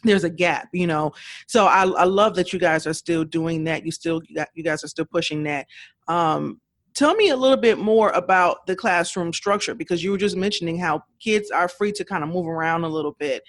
there's 0.05 0.25
a 0.25 0.31
gap 0.31 0.69
you 0.73 0.87
know. 0.87 1.13
So 1.49 1.67
I, 1.67 1.83
I 1.85 2.05
love 2.05 2.37
that 2.37 2.53
you 2.53 2.59
guys 2.59 2.87
are 2.87 2.95
still 2.95 3.25
doing 3.25 3.65
that. 3.65 3.85
You 3.85 3.91
still 3.91 4.21
you 4.55 4.63
guys 4.63 4.85
are 4.85 4.89
still 4.89 5.07
pushing 5.07 5.43
that. 5.45 5.67
Um 6.07 6.61
Tell 6.99 7.15
me 7.15 7.29
a 7.29 7.37
little 7.37 7.57
bit 7.57 7.79
more 7.79 8.11
about 8.11 8.67
the 8.67 8.75
classroom 8.75 9.33
structure 9.33 9.73
because 9.73 10.03
you 10.03 10.11
were 10.11 10.19
just 10.19 10.35
mentioning 10.35 10.81
how 10.81 11.05
kids 11.21 11.49
are 11.49 11.69
free 11.69 11.93
to 11.93 12.05
kind 12.05 12.25
of 12.25 12.29
move 12.29 12.49
around 12.49 12.83
a 12.83 12.89
little 12.89 13.13
bit. 13.21 13.45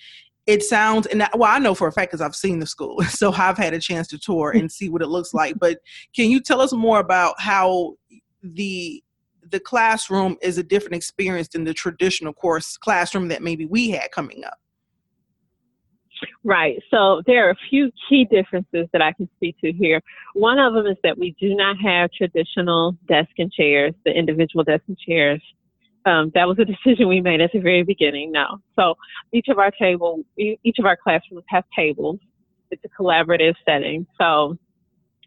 It 0.45 0.62
sounds, 0.62 1.07
and 1.07 1.27
well, 1.33 1.51
I 1.51 1.57
know 1.57 1.73
for 1.73 1.88
a 1.88 1.91
fact 1.91 2.12
because 2.12 2.21
I've 2.21 2.35
seen 2.35 2.59
the 2.59 2.67
school, 2.67 3.01
so 3.09 3.33
I've 3.33 3.57
had 3.57 3.73
a 3.73 3.79
chance 3.79 4.07
to 4.09 4.19
tour 4.19 4.51
and 4.51 4.71
see 4.71 4.88
what 4.89 5.01
it 5.01 5.07
looks 5.07 5.33
like. 5.33 5.57
But 5.57 5.79
can 6.15 6.29
you 6.29 6.41
tell 6.41 6.62
us 6.62 6.73
more 6.73 6.99
about 6.99 7.41
how 7.41 7.95
the 8.43 9.03
the 9.49 9.59
classroom 9.59 10.38
is 10.43 10.59
a 10.59 10.63
different 10.63 10.93
experience 10.93 11.47
than 11.47 11.63
the 11.63 11.73
traditional 11.73 12.33
course 12.33 12.77
classroom 12.77 13.29
that 13.29 13.41
maybe 13.41 13.65
we 13.65 13.89
had 13.89 14.12
coming 14.12 14.43
up? 14.43 14.59
Right. 16.43 16.79
So 16.91 17.21
there 17.25 17.47
are 17.47 17.51
a 17.51 17.58
few 17.69 17.91
key 18.08 18.25
differences 18.25 18.88
that 18.93 19.01
I 19.01 19.13
can 19.13 19.29
speak 19.36 19.58
to 19.62 19.71
here. 19.71 20.01
One 20.34 20.60
of 20.60 20.73
them 20.73 20.86
is 20.86 20.97
that 21.03 21.17
we 21.17 21.36
do 21.39 21.55
not 21.55 21.77
have 21.84 22.12
traditional 22.12 22.97
desk 23.08 23.32
and 23.38 23.51
chairs, 23.51 23.93
the 24.05 24.12
individual 24.12 24.63
desk 24.63 24.84
and 24.88 24.97
chairs. 24.97 25.41
Um, 26.05 26.32
that 26.36 26.47
was 26.47 26.58
a 26.60 26.65
decision 26.89 27.08
we 27.08 27.21
made 27.21 27.41
at 27.41 27.51
the 27.53 27.60
very 27.60 27.84
beginning. 27.84 28.32
No. 28.32 28.60
So 28.77 28.95
each 29.34 29.47
of 29.49 29.60
our 29.60 29.71
table, 29.71 30.23
each 30.38 30.79
of 30.79 30.86
our 30.86 30.97
classrooms 30.97 31.43
have 31.49 31.63
tables. 31.75 32.19
It's 32.71 32.84
a 32.84 33.01
collaborative 33.01 33.55
setting. 33.65 34.05
So 34.19 34.58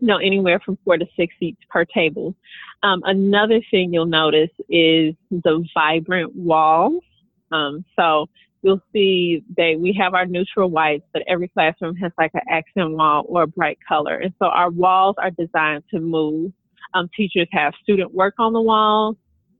you 0.03 0.09
know, 0.09 0.17
anywhere 0.17 0.61
from 0.65 0.77
four 0.85 0.99
to 0.99 1.07
six 1.17 1.33
seats 1.39 1.61
per 1.71 1.85
table. 1.85 2.35
Um, 2.83 3.03
another 3.05 3.61
thing 3.71 3.93
you'll 3.93 4.07
notice 4.07 4.51
is 4.69 5.15
the 5.31 5.65
vibrant 5.75 6.35
walls. 6.35 7.05
Um, 7.53 7.85
so 7.95 8.29
you'll 8.63 8.81
see 8.93 9.45
that 9.57 9.77
we 9.79 9.97
have 10.01 10.15
our 10.15 10.27
neutral 10.27 10.71
whites, 10.71 11.05
but 11.13 11.23
every 11.29 11.49
classroom 11.49 11.97
has 11.97 12.13
like 12.17 12.31
an 12.35 12.43
accent 12.49 12.93
wall 12.93 13.25
or 13.29 13.43
a 13.43 13.47
bright 13.47 13.79
color. 13.87 14.17
And 14.17 14.33
so 14.39 14.47
our 14.47 14.71
walls 14.71 15.17
are 15.19 15.31
designed 15.31 15.85
to 15.93 16.01
move. 16.01 16.53
Um, 16.95 17.11
teachers 17.17 17.49
have 17.53 17.73
student 17.83 18.15
work 18.15 18.35
on 18.39 18.53
the 18.53 18.61
walls. 18.61 19.17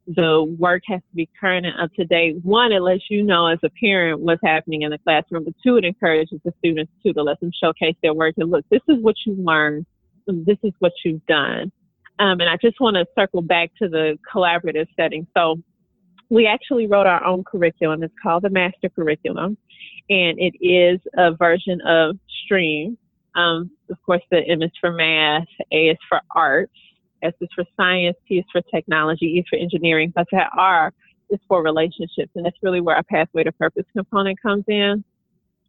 The 0.07 0.43
work 0.59 0.83
has 0.89 1.01
to 1.01 1.17
be 1.17 1.29
current 1.41 1.67
and 1.67 1.81
up 1.81 1.93
to 1.95 2.05
date. 2.05 2.37
One, 2.43 2.73
it 2.73 2.81
lets 2.81 3.05
you 3.09 3.23
know 3.23 3.47
as 3.47 3.59
a 3.65 3.71
parent 3.71 4.21
what's 4.21 4.41
happening 4.45 4.83
in 4.83 4.91
the 4.91 4.99
classroom, 4.99 5.45
but 5.45 5.55
two, 5.65 5.77
it 5.77 5.85
encourages 5.85 6.41
the 6.45 6.53
students 6.59 6.93
to, 7.05 7.13
to 7.13 7.23
let 7.23 7.41
them 7.41 7.51
showcase 7.53 7.95
their 8.03 8.15
work 8.15 8.35
and 8.37 8.51
look, 8.51 8.65
this 8.71 8.83
is 8.89 8.97
what 9.01 9.15
you 9.27 9.35
learned, 9.39 9.87
this 10.27 10.59
is 10.63 10.73
what 10.79 10.93
you've 11.05 11.25
done. 11.27 11.73
Um, 12.19 12.41
and 12.41 12.49
I 12.49 12.57
just 12.57 12.81
want 12.81 12.97
to 12.97 13.07
circle 13.19 13.43
back 13.43 13.71
to 13.81 13.89
the 13.89 14.19
collaborative 14.33 14.87
setting. 14.97 15.27
So 15.37 15.57
we 16.33 16.47
actually 16.47 16.87
wrote 16.87 17.07
our 17.07 17.23
own 17.27 17.45
curriculum. 17.45 18.03
It's 18.03 18.15
called 18.23 18.45
the 18.45 18.49
Master 18.49 18.89
Curriculum, 18.89 19.59
and 20.09 20.39
it 20.41 20.55
is 20.65 20.99
a 21.19 21.35
version 21.35 21.83
of 21.83 22.17
STREAM. 22.45 22.97
Um, 23.35 23.71
of 23.91 23.99
course, 24.07 24.23
the 24.31 24.39
M 24.39 24.63
is 24.63 24.71
for 24.81 24.93
math, 24.93 25.47
A 25.73 25.91
is 25.91 25.99
for 26.09 26.23
arts, 26.35 26.73
S 27.23 27.35
is 27.43 27.51
for 27.55 27.65
science, 27.77 28.17
T 28.27 28.39
is 28.39 28.47
for 28.51 28.63
technology, 28.75 29.27
E 29.27 29.41
is 29.41 29.45
for 29.51 29.59
engineering, 29.59 30.11
but 30.15 30.27
that 30.33 30.49
R 30.57 30.95
is 31.29 31.39
for 31.49 31.63
relationships, 31.63 32.31
and 32.35 32.47
that's 32.47 32.57
really 32.63 32.81
where 32.81 32.97
our 32.97 33.03
pathway 33.03 33.45
to 33.45 33.53
purpose 33.53 33.85
component 33.95 34.41
comes 34.41 34.65
in, 34.69 35.05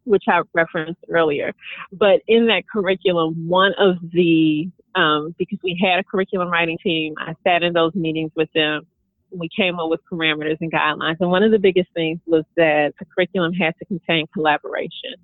which 0.06 0.24
I 0.30 0.44
referenced 0.54 1.04
earlier. 1.10 1.52
But 1.92 2.22
in 2.26 2.48
that 2.48 2.64
curriculum, 2.72 3.50
one 3.50 3.74
of 3.78 3.98
the 4.14 4.70
um, 4.96 5.36
because 5.38 5.60
we 5.62 5.78
had 5.84 6.00
a 6.00 6.04
curriculum 6.06 6.50
writing 6.50 6.78
team, 6.82 7.16
I 7.18 7.34
sat 7.44 7.64
in 7.64 7.74
those 7.74 7.94
meetings 7.96 8.32
with 8.34 8.48
them 8.54 8.88
we 9.34 9.50
came 9.56 9.80
up 9.80 9.90
with 9.90 10.00
parameters 10.12 10.58
and 10.62 10.72
guidelines. 10.72 11.18
And 11.20 11.30
one 11.30 11.44
of 11.44 11.52
the 11.52 11.60
biggest 11.60 11.90
things 11.94 12.20
was 12.26 12.44
that 12.56 12.94
the 13.00 13.06
curriculum 13.06 13.54
had 13.54 13.74
to 13.80 13.86
contain 13.86 14.28
collaboration. 14.34 15.16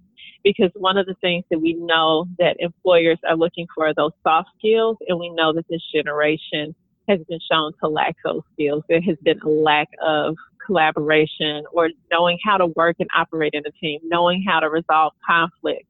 Because 0.43 0.71
one 0.75 0.97
of 0.97 1.05
the 1.05 1.15
things 1.15 1.43
that 1.51 1.59
we 1.59 1.73
know 1.73 2.25
that 2.37 2.55
employers 2.59 3.19
are 3.27 3.35
looking 3.35 3.67
for 3.75 3.87
are 3.87 3.93
those 3.93 4.13
soft 4.23 4.49
skills, 4.57 4.97
and 5.07 5.19
we 5.19 5.29
know 5.29 5.53
that 5.53 5.65
this 5.69 5.81
generation 5.93 6.73
has 7.09 7.19
been 7.27 7.39
shown 7.51 7.73
to 7.83 7.89
lack 7.89 8.15
those 8.23 8.41
skills. 8.53 8.83
There 8.87 9.01
has 9.01 9.17
been 9.23 9.39
a 9.41 9.49
lack 9.49 9.89
of 10.01 10.35
collaboration 10.65 11.63
or 11.73 11.89
knowing 12.11 12.37
how 12.45 12.57
to 12.57 12.67
work 12.67 12.97
and 12.99 13.09
operate 13.15 13.53
in 13.53 13.63
a 13.65 13.71
team, 13.71 13.99
knowing 14.03 14.43
how 14.47 14.59
to 14.59 14.69
resolve 14.69 15.13
conflict. 15.27 15.87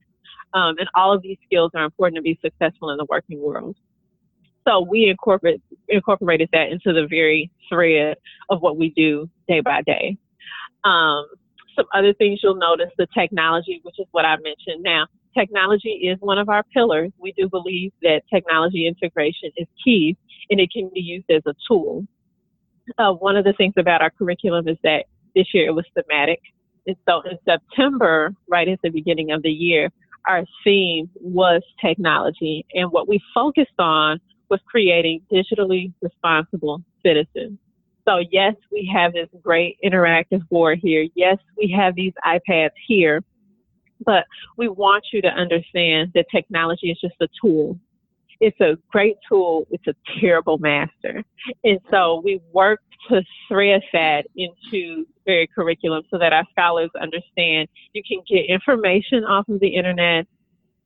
Um, 0.53 0.75
and 0.79 0.89
all 0.95 1.13
of 1.13 1.21
these 1.21 1.37
skills 1.45 1.71
are 1.75 1.83
important 1.83 2.15
to 2.15 2.21
be 2.21 2.39
successful 2.41 2.89
in 2.89 2.97
the 2.97 3.05
working 3.09 3.39
world. 3.41 3.75
So 4.69 4.81
we 4.81 5.09
incorporate, 5.09 5.61
incorporated 5.87 6.49
that 6.53 6.69
into 6.69 6.93
the 6.93 7.07
very 7.09 7.49
thread 7.67 8.17
of 8.49 8.61
what 8.61 8.77
we 8.77 8.91
do 8.91 9.29
day 9.47 9.61
by 9.61 9.81
day. 9.81 10.17
Um, 10.83 11.25
some 11.75 11.85
other 11.93 12.13
things 12.13 12.41
you'll 12.43 12.55
notice 12.55 12.91
the 12.97 13.07
technology, 13.17 13.79
which 13.83 13.95
is 13.99 14.05
what 14.11 14.25
I 14.25 14.35
mentioned. 14.35 14.83
Now, 14.83 15.07
technology 15.35 15.89
is 15.89 16.17
one 16.19 16.37
of 16.37 16.49
our 16.49 16.63
pillars. 16.73 17.11
We 17.17 17.31
do 17.31 17.49
believe 17.49 17.91
that 18.03 18.21
technology 18.31 18.85
integration 18.85 19.49
is 19.57 19.67
key 19.83 20.15
and 20.49 20.59
it 20.59 20.71
can 20.71 20.91
be 20.93 20.99
used 20.99 21.29
as 21.31 21.41
a 21.47 21.55
tool. 21.67 22.05
Uh, 22.97 23.13
one 23.13 23.37
of 23.37 23.45
the 23.45 23.53
things 23.53 23.73
about 23.77 24.01
our 24.01 24.11
curriculum 24.11 24.67
is 24.67 24.77
that 24.83 25.05
this 25.35 25.47
year 25.53 25.67
it 25.67 25.73
was 25.73 25.85
thematic. 25.95 26.41
And 26.85 26.95
so 27.07 27.21
in 27.21 27.37
September, 27.45 28.33
right 28.47 28.67
at 28.67 28.79
the 28.83 28.89
beginning 28.89 29.31
of 29.31 29.41
the 29.41 29.51
year, 29.51 29.89
our 30.27 30.43
theme 30.63 31.09
was 31.15 31.61
technology. 31.81 32.65
And 32.73 32.91
what 32.91 33.07
we 33.07 33.19
focused 33.33 33.79
on 33.79 34.19
was 34.49 34.59
creating 34.65 35.21
digitally 35.31 35.93
responsible 36.01 36.81
citizens. 37.05 37.57
So 38.07 38.23
yes, 38.31 38.55
we 38.71 38.89
have 38.93 39.13
this 39.13 39.29
great 39.41 39.77
interactive 39.85 40.47
board 40.49 40.79
here. 40.81 41.07
Yes, 41.15 41.37
we 41.57 41.71
have 41.77 41.95
these 41.95 42.13
iPads 42.25 42.71
here, 42.87 43.23
but 44.05 44.25
we 44.57 44.67
want 44.67 45.05
you 45.13 45.21
to 45.21 45.27
understand 45.27 46.11
that 46.15 46.25
technology 46.31 46.89
is 46.91 46.99
just 46.99 47.15
a 47.21 47.27
tool. 47.41 47.77
It's 48.39 48.59
a 48.61 48.77
great 48.89 49.17
tool. 49.27 49.67
It's 49.69 49.85
a 49.87 49.93
terrible 50.19 50.57
master. 50.57 51.23
And 51.63 51.79
so 51.91 52.21
we 52.23 52.39
work 52.53 52.79
to 53.09 53.21
thread 53.47 53.81
that 53.93 54.27
into 54.35 55.05
very 55.25 55.47
curriculum 55.47 56.03
so 56.09 56.17
that 56.17 56.33
our 56.33 56.45
scholars 56.51 56.89
understand 56.99 57.67
you 57.93 58.01
can 58.07 58.21
get 58.27 58.45
information 58.45 59.23
off 59.23 59.47
of 59.49 59.59
the 59.59 59.75
internet, 59.75 60.25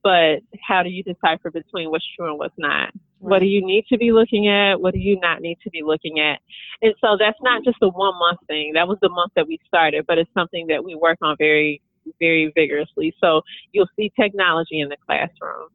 but 0.02 0.40
how 0.60 0.82
do 0.82 0.90
you 0.90 1.02
decipher 1.02 1.50
between 1.50 1.90
what's 1.90 2.04
true 2.16 2.28
and 2.28 2.38
what's 2.38 2.58
not? 2.58 2.92
What 3.24 3.40
do 3.40 3.46
you 3.46 3.64
need 3.64 3.86
to 3.88 3.98
be 3.98 4.12
looking 4.12 4.48
at? 4.48 4.80
What 4.80 4.94
do 4.94 5.00
you 5.00 5.18
not 5.20 5.40
need 5.40 5.58
to 5.64 5.70
be 5.70 5.82
looking 5.82 6.20
at? 6.20 6.40
And 6.82 6.94
so 7.00 7.16
that's 7.18 7.38
not 7.42 7.64
just 7.64 7.78
a 7.82 7.88
one 7.88 8.18
month 8.18 8.40
thing. 8.46 8.72
That 8.74 8.86
was 8.88 8.98
the 9.00 9.08
month 9.08 9.32
that 9.36 9.46
we 9.46 9.58
started, 9.66 10.04
but 10.06 10.18
it's 10.18 10.30
something 10.34 10.66
that 10.68 10.84
we 10.84 10.94
work 10.94 11.18
on 11.22 11.36
very, 11.38 11.80
very 12.20 12.52
vigorously. 12.54 13.14
So 13.20 13.42
you'll 13.72 13.88
see 13.96 14.12
technology 14.18 14.80
in 14.80 14.88
the 14.88 14.96
classroom. 15.06 15.68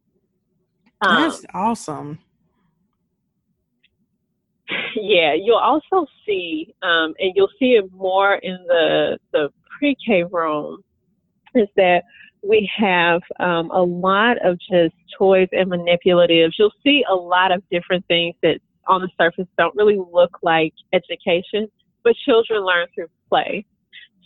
Um, 1.02 1.22
that's 1.22 1.44
awesome. 1.54 2.18
Yeah, 4.94 5.34
you'll 5.34 5.56
also 5.56 6.06
see, 6.26 6.74
um, 6.82 7.14
and 7.18 7.32
you'll 7.34 7.50
see 7.58 7.72
it 7.72 7.90
more 7.92 8.34
in 8.36 8.58
the 8.68 9.18
the 9.32 9.48
pre-K 9.78 10.24
room, 10.30 10.82
is 11.54 11.68
that 11.76 12.04
we 12.42 12.70
have 12.76 13.22
um, 13.38 13.70
a 13.70 13.82
lot 13.82 14.36
of 14.44 14.58
just 14.58 14.94
toys 15.16 15.48
and 15.52 15.70
manipulatives. 15.70 16.52
You'll 16.58 16.72
see 16.82 17.04
a 17.10 17.14
lot 17.14 17.52
of 17.52 17.62
different 17.70 18.06
things 18.06 18.34
that 18.42 18.60
on 18.86 19.02
the 19.02 19.08
surface 19.20 19.46
don't 19.58 19.74
really 19.76 19.98
look 20.12 20.38
like 20.42 20.72
education, 20.92 21.68
but 22.02 22.14
children 22.24 22.64
learn 22.64 22.86
through 22.94 23.08
play. 23.28 23.64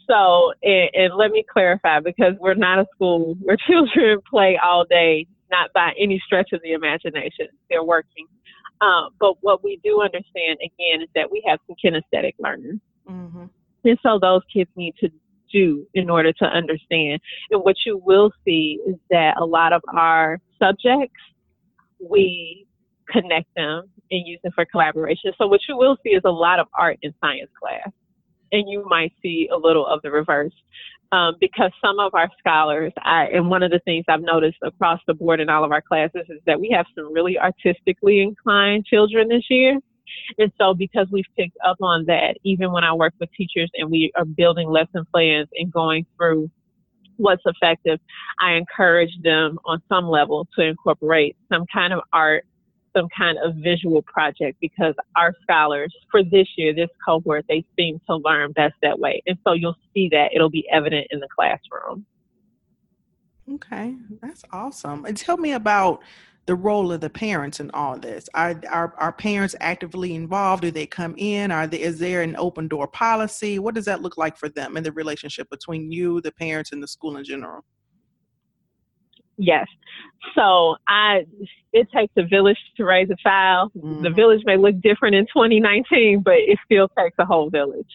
So, 0.09 0.53
and, 0.63 0.91
and 0.95 1.15
let 1.17 1.31
me 1.31 1.45
clarify 1.51 2.01
because 2.01 2.35
we're 2.39 2.55
not 2.55 2.79
a 2.79 2.87
school 2.95 3.37
where 3.43 3.57
children 3.67 4.19
play 4.29 4.59
all 4.63 4.85
day, 4.85 5.27
not 5.51 5.73
by 5.73 5.93
any 5.99 6.23
stretch 6.25 6.51
of 6.53 6.61
the 6.63 6.73
imagination. 6.73 7.49
They're 7.69 7.85
working. 7.85 8.27
Um, 8.81 9.11
but 9.19 9.37
what 9.41 9.65
we 9.65 9.81
do 9.83 10.03
understand 10.03 10.59
again 10.63 11.03
is 11.03 11.09
that 11.15 11.31
we 11.31 11.43
have 11.47 11.59
some 11.67 11.77
kinesthetic 11.83 12.35
learners. 12.39 12.79
Mm-hmm. 13.09 13.45
And 13.85 13.99
so 14.03 14.19
those 14.21 14.43
kids 14.53 14.71
need 14.77 14.95
to 15.01 15.11
do 15.55 15.87
in 15.95 16.11
order 16.11 16.33
to 16.33 16.45
understand. 16.45 17.21
And 17.51 17.61
what 17.63 17.77
you 17.87 18.01
will 18.05 18.31
see 18.45 18.81
is 18.87 18.97
that 19.11 19.37
a 19.39 19.45
lot 19.45 19.73
of 19.73 19.83
our 19.95 20.39
subjects, 20.59 21.21
we 22.01 22.67
connect 23.09 23.49
them 23.55 23.85
and 24.11 24.27
use 24.27 24.41
them 24.43 24.53
for 24.55 24.65
collaboration. 24.65 25.33
So 25.39 25.47
what 25.47 25.61
you 25.69 25.77
will 25.77 25.97
see 26.03 26.11
is 26.11 26.23
a 26.25 26.31
lot 26.31 26.59
of 26.59 26.67
art 26.79 26.99
in 27.03 27.15
science 27.21 27.51
class. 27.59 27.93
And 28.53 28.69
you 28.69 28.85
might 28.89 29.13
see 29.23 29.49
a 29.53 29.57
little 29.57 29.87
of 29.87 30.03
the 30.03 30.11
reverse. 30.11 30.53
Um, 31.13 31.35
because 31.39 31.71
some 31.85 32.01
of 32.01 32.13
our 32.15 32.29
scholars, 32.41 32.93
I, 32.99 33.27
and 33.33 33.49
one 33.49 33.63
of 33.63 33.71
the 33.71 33.79
things 33.85 34.05
I've 34.09 34.23
noticed 34.23 34.57
across 34.63 35.01
the 35.07 35.15
board 35.15 35.39
in 35.39 35.49
all 35.49 35.65
of 35.65 35.71
our 35.71 35.83
classes 35.83 36.27
is 36.29 36.41
that 36.47 36.59
we 36.59 36.75
have 36.77 36.87
some 36.97 37.13
really 37.13 37.39
artistically 37.39 38.21
inclined 38.21 38.85
children 38.85 39.29
this 39.29 39.45
year. 39.49 39.79
And 40.39 40.53
so 40.59 40.75
because 40.75 41.07
we've 41.11 41.25
picked 41.37 41.57
up 41.67 41.77
on 41.81 42.05
that, 42.07 42.37
even 42.45 42.73
when 42.73 42.85
I 42.85 42.93
work 42.93 43.15
with 43.21 43.31
teachers 43.37 43.71
and 43.75 43.91
we 43.91 44.13
are 44.17 44.25
building 44.25 44.69
lesson 44.69 45.07
plans 45.13 45.49
and 45.57 45.73
going 45.73 46.07
through 46.17 46.51
what's 47.17 47.43
effective, 47.47 48.01
I 48.41 48.53
encourage 48.53 49.13
them 49.23 49.59
on 49.65 49.83
some 49.89 50.09
level 50.09 50.49
to 50.59 50.65
incorporate 50.65 51.37
some 51.53 51.65
kind 51.73 51.93
of 51.93 52.01
art, 52.13 52.45
some 52.97 53.09
kind 53.17 53.39
of 53.45 53.57
visual 53.57 54.03
project 54.03 54.59
because 54.61 54.95
our 55.17 55.33
scholars 55.43 55.95
for 56.11 56.23
this 56.23 56.49
year, 56.57 56.75
this 56.75 56.91
cohort, 57.07 57.45
they 57.49 57.65
seem 57.77 58.01
to 58.09 58.17
learn 58.17 58.53
best 58.53 58.75
that 58.83 58.99
way. 58.99 59.23
And 59.27 59.37
so 59.47 59.53
you'll 59.53 59.77
see 59.93 60.09
that 60.11 60.31
it'll 60.35 60.51
be 60.51 60.67
evident 60.71 61.09
in 61.11 61.21
the 61.21 61.29
classroom. 61.35 62.07
Okay, 63.53 63.95
that's 64.23 64.45
awesome. 64.53 65.05
And 65.05 65.17
tell 65.17 65.37
me 65.37 65.53
about 65.53 66.03
the 66.47 66.55
role 66.55 66.93
of 66.93 67.01
the 67.01 67.11
parents 67.11 67.61
in 67.61 67.71
all 67.73 67.99
this? 67.99 68.29
Are, 68.35 68.61
are, 68.71 68.95
are 68.99 69.13
parents 69.13 69.55
actively 69.61 70.15
involved? 70.15 70.63
Do 70.63 70.71
they 70.71 70.87
come 70.87 71.15
in? 71.17 71.51
Are 71.51 71.67
there, 71.67 71.81
is 71.81 71.99
there 71.99 72.23
an 72.23 72.37
open 72.37 72.69
door 72.69 72.87
policy? 72.87 73.59
What 73.59 73.75
does 73.75 73.87
that 73.87 74.03
look 74.03 74.17
like 74.17 74.37
for 74.37 74.49
them 74.49 74.77
in 74.77 74.85
the 74.85 74.93
relationship 74.93 75.49
between 75.51 75.91
you, 75.91 76.21
the 76.21 76.33
parents, 76.33 76.73
and 76.73 76.83
the 76.83 76.89
school 76.89 77.17
in 77.17 77.25
general? 77.25 77.65
Yes. 79.37 79.67
So 80.35 80.77
I 80.87 81.27
it 81.73 81.89
takes 81.91 82.13
a 82.17 82.25
village 82.25 82.59
to 82.77 82.85
raise 82.85 83.11
a 83.11 83.17
child. 83.17 83.73
Mm-hmm. 83.77 84.03
The 84.03 84.11
village 84.11 84.43
may 84.45 84.57
look 84.57 84.81
different 84.81 85.17
in 85.17 85.27
2019, 85.27 86.23
but 86.25 86.35
it 86.35 86.59
still 86.65 86.89
takes 86.97 87.17
a 87.19 87.25
whole 87.25 87.51
village. 87.51 87.91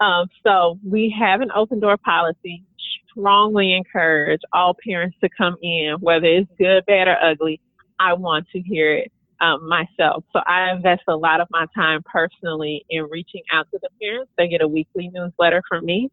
Um, 0.00 0.26
so 0.46 0.78
we 0.86 1.14
have 1.18 1.40
an 1.40 1.50
open 1.54 1.80
door 1.80 1.96
policy. 1.96 2.62
Strongly 3.10 3.74
encourage 3.74 4.42
all 4.52 4.76
parents 4.86 5.16
to 5.22 5.30
come 5.36 5.56
in, 5.62 5.96
whether 6.00 6.26
it's 6.26 6.50
good, 6.58 6.84
bad, 6.84 7.08
or 7.08 7.16
ugly. 7.22 7.60
I 7.98 8.14
want 8.14 8.46
to 8.52 8.60
hear 8.60 8.94
it 8.94 9.12
um, 9.40 9.68
myself. 9.68 10.24
So 10.32 10.40
I 10.46 10.70
invest 10.72 11.02
a 11.08 11.16
lot 11.16 11.40
of 11.40 11.48
my 11.50 11.66
time 11.74 12.02
personally 12.04 12.84
in 12.88 13.04
reaching 13.04 13.42
out 13.52 13.66
to 13.72 13.78
the 13.82 13.88
parents. 14.00 14.30
They 14.36 14.48
get 14.48 14.62
a 14.62 14.68
weekly 14.68 15.10
newsletter 15.12 15.62
from 15.68 15.84
me. 15.84 16.10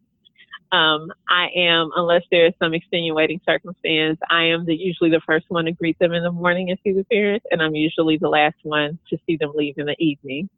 Um, 0.72 1.12
I 1.28 1.48
am, 1.54 1.90
unless 1.94 2.22
there 2.30 2.46
is 2.46 2.52
some 2.60 2.74
extenuating 2.74 3.40
circumstance, 3.46 4.18
I 4.28 4.44
am 4.44 4.66
the, 4.66 4.74
usually 4.74 5.10
the 5.10 5.20
first 5.24 5.46
one 5.48 5.66
to 5.66 5.72
greet 5.72 5.98
them 6.00 6.12
in 6.12 6.24
the 6.24 6.32
morning 6.32 6.70
and 6.70 6.78
see 6.82 6.92
the 6.92 7.04
parents, 7.04 7.46
and 7.50 7.62
I'm 7.62 7.76
usually 7.76 8.18
the 8.18 8.28
last 8.28 8.56
one 8.62 8.98
to 9.10 9.18
see 9.24 9.36
them 9.36 9.52
leave 9.54 9.74
in 9.76 9.86
the 9.86 9.94
evening, 10.00 10.48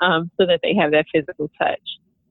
um, 0.00 0.30
so 0.36 0.46
that 0.46 0.60
they 0.62 0.74
have 0.74 0.92
that 0.92 1.06
physical 1.12 1.50
touch. 1.58 1.80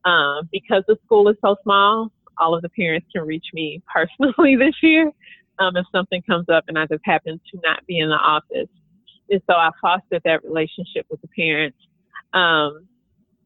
Um, 0.06 0.48
because 0.52 0.84
the 0.88 0.98
school 1.06 1.28
is 1.28 1.36
so 1.42 1.58
small, 1.64 2.12
all 2.38 2.56
of 2.56 2.62
the 2.62 2.70
parents 2.70 3.08
can 3.14 3.24
reach 3.24 3.48
me 3.54 3.82
personally 3.92 4.56
this 4.60 4.76
year 4.82 5.12
um, 5.60 5.76
if 5.76 5.86
something 5.92 6.22
comes 6.24 6.50
up 6.50 6.66
and 6.68 6.78
I 6.78 6.86
just 6.86 7.04
happen 7.06 7.40
to 7.52 7.60
not 7.64 7.86
be 7.86 8.00
in 8.00 8.10
the 8.10 8.16
office. 8.16 8.70
And 9.30 9.42
so 9.50 9.56
I 9.56 9.70
fostered 9.82 10.22
that 10.26 10.44
relationship 10.44 11.06
with 11.10 11.22
the 11.22 11.28
parents. 11.28 11.78
Um, 12.34 12.88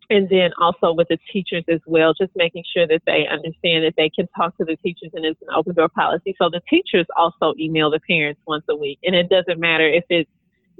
and 0.09 0.27
then 0.27 0.49
also 0.59 0.91
with 0.91 1.07
the 1.07 1.19
teachers 1.31 1.63
as 1.69 1.81
well, 1.85 2.13
just 2.15 2.31
making 2.35 2.63
sure 2.73 2.87
that 2.87 3.03
they 3.05 3.27
understand 3.27 3.85
that 3.85 3.93
they 3.95 4.09
can 4.09 4.27
talk 4.35 4.57
to 4.57 4.65
the 4.65 4.75
teachers 4.77 5.11
and 5.13 5.23
it's 5.23 5.39
an 5.43 5.49
open 5.55 5.75
door 5.75 5.87
policy. 5.87 6.35
So 6.41 6.49
the 6.49 6.61
teachers 6.67 7.05
also 7.15 7.53
email 7.59 7.91
the 7.91 7.99
parents 7.99 8.41
once 8.47 8.63
a 8.69 8.75
week. 8.75 8.97
And 9.03 9.15
it 9.15 9.29
doesn't 9.29 9.59
matter 9.59 9.87
if 9.87 10.03
it's 10.09 10.29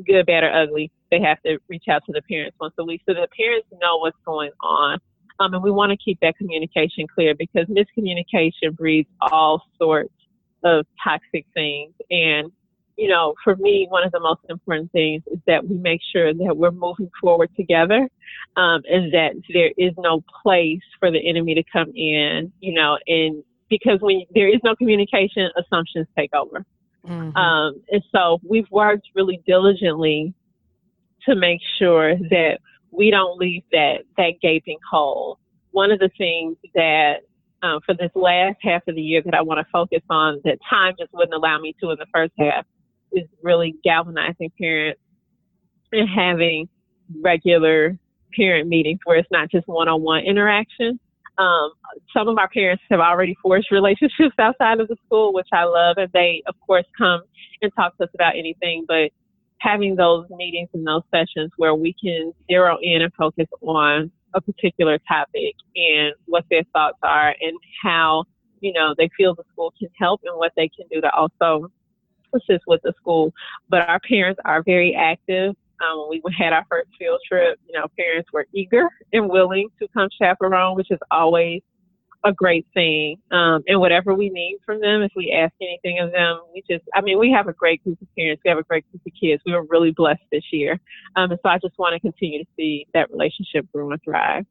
good, 0.05 0.25
bad, 0.25 0.43
or 0.43 0.51
ugly, 0.51 0.91
they 1.11 1.21
have 1.21 1.41
to 1.43 1.59
reach 1.67 1.85
out 1.89 2.03
to 2.05 2.11
the 2.11 2.23
parents 2.23 2.57
once 2.59 2.73
a 2.79 2.83
week 2.83 3.01
so 3.07 3.13
the 3.13 3.27
parents 3.37 3.67
know 3.79 3.97
what's 3.97 4.17
going 4.25 4.51
on. 4.61 4.99
Um, 5.39 5.53
and 5.53 5.63
we 5.63 5.71
want 5.71 5.91
to 5.91 5.97
keep 5.97 6.19
that 6.21 6.35
communication 6.37 7.05
clear 7.07 7.33
because 7.35 7.65
miscommunication 7.67 8.75
breeds 8.75 9.09
all 9.21 9.61
sorts 9.77 10.13
of 10.63 10.85
toxic 11.03 11.45
things. 11.53 11.93
And, 12.09 12.51
you 12.97 13.07
know, 13.07 13.33
for 13.43 13.55
me, 13.55 13.87
one 13.89 14.05
of 14.05 14.11
the 14.11 14.19
most 14.19 14.41
important 14.49 14.91
things 14.91 15.23
is 15.31 15.39
that 15.47 15.67
we 15.67 15.77
make 15.77 16.01
sure 16.13 16.33
that 16.33 16.57
we're 16.57 16.71
moving 16.71 17.09
forward 17.21 17.49
together 17.55 18.09
um, 18.57 18.81
and 18.89 19.13
that 19.13 19.31
there 19.53 19.71
is 19.77 19.93
no 19.97 20.23
place 20.43 20.81
for 20.99 21.11
the 21.11 21.27
enemy 21.27 21.55
to 21.55 21.63
come 21.71 21.91
in, 21.95 22.51
you 22.59 22.73
know, 22.73 22.97
and 23.07 23.43
because 23.69 23.99
when 24.01 24.23
there 24.33 24.49
is 24.49 24.59
no 24.63 24.75
communication, 24.75 25.49
assumptions 25.57 26.07
take 26.17 26.33
over. 26.33 26.65
Mm-hmm. 27.07 27.37
Um, 27.37 27.81
and 27.89 28.03
so 28.13 28.39
we've 28.47 28.69
worked 28.71 29.07
really 29.15 29.41
diligently 29.45 30.33
to 31.27 31.35
make 31.35 31.61
sure 31.77 32.15
that 32.15 32.59
we 32.91 33.11
don't 33.11 33.37
leave 33.37 33.63
that 33.71 33.99
that 34.17 34.33
gaping 34.41 34.79
hole. 34.89 35.39
One 35.71 35.91
of 35.91 35.99
the 35.99 36.09
things 36.17 36.57
that 36.73 37.21
um, 37.61 37.79
for 37.85 37.93
this 37.93 38.11
last 38.15 38.57
half 38.61 38.87
of 38.87 38.95
the 38.95 39.01
year 39.01 39.21
that 39.23 39.33
I 39.33 39.41
want 39.41 39.59
to 39.59 39.71
focus 39.71 40.01
on 40.09 40.41
that 40.43 40.57
time 40.69 40.95
just 40.97 41.13
wouldn't 41.13 41.33
allow 41.33 41.59
me 41.59 41.75
to 41.81 41.91
in 41.91 41.97
the 41.99 42.05
first 42.13 42.33
half 42.37 42.65
is 43.11 43.27
really 43.41 43.75
galvanizing 43.83 44.51
parents 44.59 45.01
and 45.91 46.07
having 46.07 46.69
regular 47.21 47.97
parent 48.35 48.67
meetings 48.67 48.99
where 49.03 49.17
it's 49.17 49.29
not 49.31 49.49
just 49.49 49.67
one-on-one 49.67 50.23
interaction. 50.23 50.99
Um, 51.37 51.71
some 52.13 52.27
of 52.27 52.37
our 52.37 52.49
parents 52.49 52.83
have 52.91 52.99
already 52.99 53.35
forged 53.41 53.67
relationships 53.71 54.35
outside 54.39 54.79
of 54.79 54.87
the 54.87 54.97
school, 55.05 55.33
which 55.33 55.47
I 55.53 55.63
love, 55.63 55.97
and 55.97 56.11
they, 56.13 56.43
of 56.47 56.55
course, 56.65 56.85
come 56.97 57.21
and 57.61 57.71
talk 57.75 57.97
to 57.97 58.03
us 58.03 58.09
about 58.13 58.35
anything. 58.35 58.85
But 58.87 59.11
having 59.59 59.95
those 59.95 60.25
meetings 60.29 60.69
and 60.73 60.85
those 60.85 61.01
sessions 61.11 61.51
where 61.57 61.75
we 61.75 61.95
can 62.01 62.33
zero 62.49 62.77
in 62.81 63.01
and 63.01 63.13
focus 63.13 63.47
on 63.61 64.11
a 64.33 64.41
particular 64.41 64.99
topic 65.07 65.55
and 65.75 66.13
what 66.25 66.45
their 66.49 66.63
thoughts 66.73 66.97
are 67.03 67.35
and 67.41 67.57
how, 67.81 68.23
you 68.61 68.73
know, 68.73 68.93
they 68.97 69.09
feel 69.17 69.35
the 69.35 69.43
school 69.51 69.73
can 69.77 69.89
help 69.97 70.21
and 70.23 70.37
what 70.37 70.51
they 70.55 70.69
can 70.69 70.85
do 70.91 71.01
to 71.01 71.11
also 71.11 71.71
assist 72.33 72.63
with 72.67 72.81
the 72.83 72.93
school. 72.99 73.33
But 73.69 73.87
our 73.89 73.99
parents 73.99 74.39
are 74.45 74.63
very 74.63 74.95
active. 74.95 75.55
Um, 75.81 76.09
we 76.09 76.21
had 76.37 76.53
our 76.53 76.65
first 76.69 76.89
field 76.97 77.19
trip, 77.27 77.57
you 77.67 77.79
know, 77.79 77.87
parents 77.97 78.29
were 78.33 78.45
eager 78.53 78.89
and 79.13 79.29
willing 79.29 79.69
to 79.79 79.87
come 79.93 80.09
chaperone, 80.21 80.75
which 80.75 80.91
is 80.91 80.99
always 81.09 81.61
a 82.23 82.33
great 82.33 82.65
thing. 82.73 83.17
Um, 83.31 83.63
and 83.67 83.79
whatever 83.79 84.13
we 84.13 84.29
need 84.29 84.57
from 84.65 84.81
them, 84.81 85.01
if 85.01 85.11
we 85.15 85.31
ask 85.31 85.53
anything 85.61 85.99
of 85.99 86.11
them, 86.11 86.39
we 86.53 86.63
just, 86.69 86.83
I 86.93 87.01
mean, 87.01 87.17
we 87.17 87.31
have 87.31 87.47
a 87.47 87.53
great 87.53 87.83
group 87.83 88.01
of 88.01 88.07
parents. 88.17 88.41
We 88.43 88.49
have 88.49 88.57
a 88.57 88.63
great 88.63 88.89
group 88.91 89.01
of 89.05 89.13
kids. 89.19 89.41
We 89.45 89.53
were 89.53 89.65
really 89.69 89.91
blessed 89.91 90.23
this 90.31 90.43
year. 90.51 90.79
Um, 91.15 91.31
and 91.31 91.39
so 91.41 91.49
I 91.49 91.57
just 91.59 91.77
want 91.77 91.93
to 91.93 91.99
continue 91.99 92.43
to 92.43 92.49
see 92.57 92.87
that 92.93 93.09
relationship 93.11 93.65
grow 93.71 93.91
and 93.91 94.01
thrive. 94.03 94.45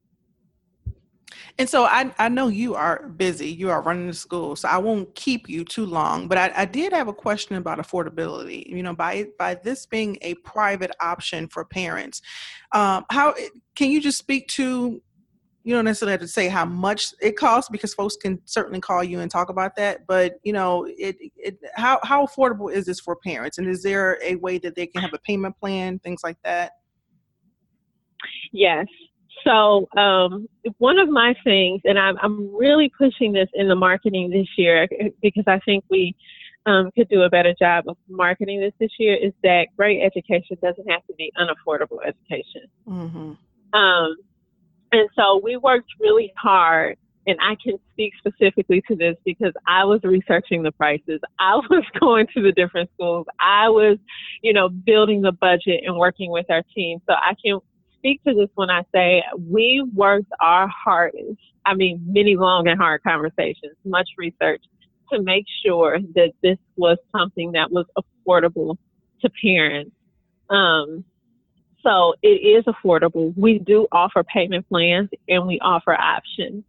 And 1.58 1.68
so 1.68 1.84
I, 1.84 2.12
I 2.18 2.28
know 2.28 2.48
you 2.48 2.74
are 2.74 3.08
busy. 3.08 3.48
You 3.48 3.70
are 3.70 3.82
running 3.82 4.06
the 4.06 4.14
school, 4.14 4.56
so 4.56 4.68
I 4.68 4.78
won't 4.78 5.14
keep 5.14 5.48
you 5.48 5.64
too 5.64 5.86
long. 5.86 6.28
But 6.28 6.38
I, 6.38 6.52
I 6.56 6.64
did 6.64 6.92
have 6.92 7.08
a 7.08 7.12
question 7.12 7.56
about 7.56 7.78
affordability. 7.78 8.66
You 8.66 8.82
know, 8.82 8.94
by 8.94 9.26
by 9.38 9.54
this 9.54 9.84
being 9.84 10.18
a 10.22 10.34
private 10.36 10.92
option 11.00 11.48
for 11.48 11.64
parents, 11.64 12.22
um, 12.72 13.04
how 13.10 13.34
can 13.74 13.90
you 13.90 14.00
just 14.00 14.18
speak 14.18 14.48
to 14.48 15.02
you 15.68 15.74
don't 15.74 15.84
necessarily 15.84 16.12
have 16.12 16.22
to 16.22 16.28
say 16.28 16.48
how 16.48 16.64
much 16.64 17.12
it 17.20 17.36
costs 17.36 17.68
because 17.68 17.92
folks 17.92 18.16
can 18.16 18.40
certainly 18.46 18.80
call 18.80 19.04
you 19.04 19.20
and 19.20 19.30
talk 19.30 19.50
about 19.50 19.76
that. 19.76 20.06
But 20.06 20.40
you 20.42 20.54
know, 20.54 20.86
it, 20.86 21.18
it 21.36 21.58
how 21.74 22.00
how 22.04 22.24
affordable 22.24 22.72
is 22.72 22.86
this 22.86 22.98
for 22.98 23.16
parents, 23.16 23.58
and 23.58 23.68
is 23.68 23.82
there 23.82 24.18
a 24.24 24.36
way 24.36 24.56
that 24.60 24.74
they 24.74 24.86
can 24.86 25.02
have 25.02 25.12
a 25.12 25.18
payment 25.18 25.60
plan, 25.60 25.98
things 25.98 26.22
like 26.24 26.38
that? 26.42 26.72
Yes. 28.50 28.86
So 29.44 29.86
um, 29.94 30.48
one 30.78 30.98
of 30.98 31.10
my 31.10 31.34
things, 31.44 31.82
and 31.84 31.98
I'm, 31.98 32.16
I'm 32.22 32.56
really 32.56 32.90
pushing 32.96 33.34
this 33.34 33.48
in 33.52 33.68
the 33.68 33.76
marketing 33.76 34.30
this 34.30 34.48
year 34.56 34.88
because 35.20 35.44
I 35.46 35.58
think 35.66 35.84
we 35.90 36.16
um, 36.64 36.90
could 36.96 37.10
do 37.10 37.22
a 37.22 37.28
better 37.28 37.54
job 37.58 37.84
of 37.88 37.98
marketing 38.08 38.60
this 38.60 38.72
this 38.80 38.92
year, 38.98 39.16
is 39.16 39.34
that 39.42 39.66
great 39.76 40.00
education 40.00 40.56
doesn't 40.62 40.90
have 40.90 41.06
to 41.08 41.14
be 41.18 41.30
unaffordable 41.38 41.98
education. 42.06 42.62
Mm-hmm. 42.88 43.78
Um, 43.78 44.16
and 44.92 45.08
so 45.14 45.40
we 45.42 45.56
worked 45.56 45.90
really 46.00 46.32
hard 46.36 46.96
and 47.28 47.38
I 47.42 47.56
can 47.62 47.74
speak 47.92 48.14
specifically 48.18 48.82
to 48.88 48.96
this 48.96 49.14
because 49.22 49.52
I 49.66 49.84
was 49.84 50.00
researching 50.02 50.62
the 50.62 50.72
prices. 50.72 51.20
I 51.38 51.56
was 51.56 51.84
going 52.00 52.26
to 52.34 52.42
the 52.42 52.52
different 52.52 52.90
schools. 52.94 53.26
I 53.38 53.68
was, 53.68 53.98
you 54.42 54.54
know, 54.54 54.70
building 54.70 55.20
the 55.20 55.32
budget 55.32 55.82
and 55.84 55.96
working 55.96 56.30
with 56.30 56.46
our 56.50 56.62
team. 56.74 57.00
So 57.06 57.12
I 57.12 57.34
can 57.44 57.60
speak 57.98 58.24
to 58.24 58.32
this 58.32 58.48
when 58.54 58.70
I 58.70 58.82
say 58.94 59.22
we 59.38 59.84
worked 59.94 60.32
our 60.40 60.68
hardest. 60.68 61.38
I 61.66 61.74
mean, 61.74 62.02
many 62.06 62.34
long 62.36 62.66
and 62.66 62.80
hard 62.80 63.02
conversations, 63.02 63.76
much 63.84 64.08
research 64.16 64.62
to 65.12 65.20
make 65.20 65.44
sure 65.64 65.98
that 66.14 66.32
this 66.42 66.58
was 66.76 66.96
something 67.14 67.52
that 67.52 67.70
was 67.70 67.84
affordable 67.98 68.78
to 69.20 69.30
parents. 69.42 69.90
Um, 70.48 71.04
so 71.82 72.14
it 72.22 72.28
is 72.28 72.64
affordable. 72.64 73.32
We 73.36 73.58
do 73.58 73.86
offer 73.92 74.24
payment 74.24 74.68
plans 74.68 75.10
and 75.28 75.46
we 75.46 75.58
offer 75.60 75.94
options. 75.94 76.64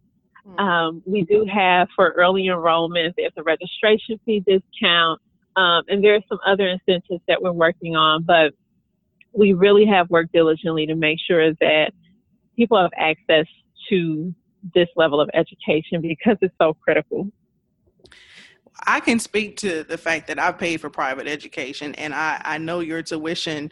Mm-hmm. 0.48 0.60
Um, 0.60 1.04
we 1.06 1.24
do 1.24 1.46
have 1.52 1.88
for 1.96 2.12
early 2.12 2.48
enrollment, 2.48 3.16
there's 3.18 3.34
a 3.38 3.44
registration 3.44 4.20
fee 4.26 4.44
discount, 4.46 5.22
um, 5.56 5.84
and 5.88 6.04
there 6.04 6.16
are 6.16 6.22
some 6.30 6.40
other 6.46 6.68
incentives 6.68 7.22
that 7.28 7.42
we're 7.42 7.52
working 7.52 7.96
on, 7.96 8.24
but 8.24 8.54
we 9.34 9.54
really 9.54 9.86
have 9.86 10.10
worked 10.10 10.32
diligently 10.32 10.86
to 10.86 10.96
make 10.96 11.18
sure 11.26 11.54
that 11.56 11.92
people 12.56 12.80
have 12.80 12.92
access 12.98 13.46
to 13.90 14.34
this 14.74 14.88
level 14.96 15.20
of 15.22 15.30
education 15.34 16.02
because 16.02 16.38
it's 16.42 16.54
so 16.62 16.74
critical. 16.74 17.32
I 18.86 19.00
can 19.00 19.20
speak 19.20 19.58
to 19.58 19.84
the 19.84 19.98
fact 19.98 20.28
that 20.28 20.40
I've 20.40 20.58
paid 20.58 20.80
for 20.80 20.90
private 20.90 21.28
education 21.28 21.96
and 21.96 22.14
I, 22.14 22.42
I 22.44 22.58
know 22.58 22.80
your 22.80 23.02
tuition 23.02 23.72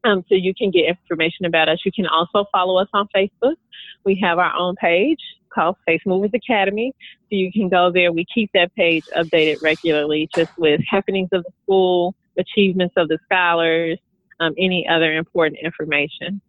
Um, 0.03 0.23
so 0.27 0.35
you 0.35 0.53
can 0.53 0.69
get 0.69 0.85
information 0.85 1.45
about 1.45 1.69
us. 1.69 1.79
You 1.85 1.91
can 1.91 2.07
also 2.07 2.45
follow 2.51 2.77
us 2.77 2.89
on 2.93 3.07
Facebook. 3.15 3.55
We 4.03 4.19
have 4.21 4.37
our 4.37 4.53
own 4.53 4.75
page 4.75 5.19
called 5.53 5.77
Faith 5.85 6.01
Movers 6.05 6.31
Academy. 6.33 6.93
So 6.97 7.37
you 7.37 7.51
can 7.51 7.69
go 7.69 7.91
there. 7.91 8.11
We 8.11 8.25
keep 8.33 8.49
that 8.53 8.73
page 8.75 9.05
updated 9.15 9.61
regularly 9.61 10.29
just 10.35 10.51
with 10.57 10.81
happenings 10.89 11.29
of 11.31 11.43
the 11.43 11.51
school, 11.63 12.15
achievements 12.37 12.95
of 12.97 13.07
the 13.07 13.19
scholars, 13.25 13.97
um, 14.39 14.53
any 14.57 14.87
other 14.87 15.15
important 15.15 15.59
information. 15.63 16.41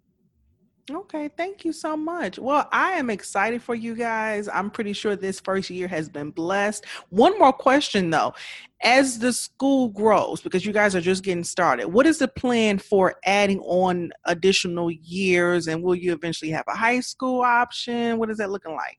Okay, 0.90 1.31
thank 1.35 1.64
you 1.64 1.73
so 1.73 1.97
much. 1.97 2.38
Well, 2.38 2.68
I 2.70 2.92
am 2.92 3.09
excited 3.09 3.62
for 3.62 3.75
you 3.75 3.94
guys. 3.94 4.49
I'm 4.49 4.70
pretty 4.70 4.92
sure 4.92 5.16
this 5.16 5.40
first 5.40 5.70
year 5.70 5.88
has 5.88 6.11
been 6.11 6.31
blessed. 6.31 6.85
One 7.09 7.38
more 7.38 7.55
question 7.55 8.11
though. 8.11 8.35
As 8.83 9.18
the 9.18 9.33
school 9.33 9.88
grows, 9.88 10.42
because 10.42 10.66
you 10.66 10.75
guys 10.75 10.94
are 10.94 11.01
just 11.01 11.25
getting 11.25 11.42
started, 11.42 11.87
what 11.87 12.05
is 12.05 12.18
the 12.18 12.29
plan 12.29 12.77
for 12.77 13.14
adding 13.25 13.61
on 13.61 14.12
additional 14.27 14.90
years 14.90 15.68
and 15.68 15.83
will 15.83 15.94
you 15.94 16.12
eventually 16.12 16.51
have 16.51 16.66
a 16.68 16.77
high 16.77 17.01
school 17.01 17.40
option? 17.40 18.18
What 18.18 18.29
is 18.29 18.37
that 18.37 18.51
looking 18.51 18.75
like? 18.75 18.99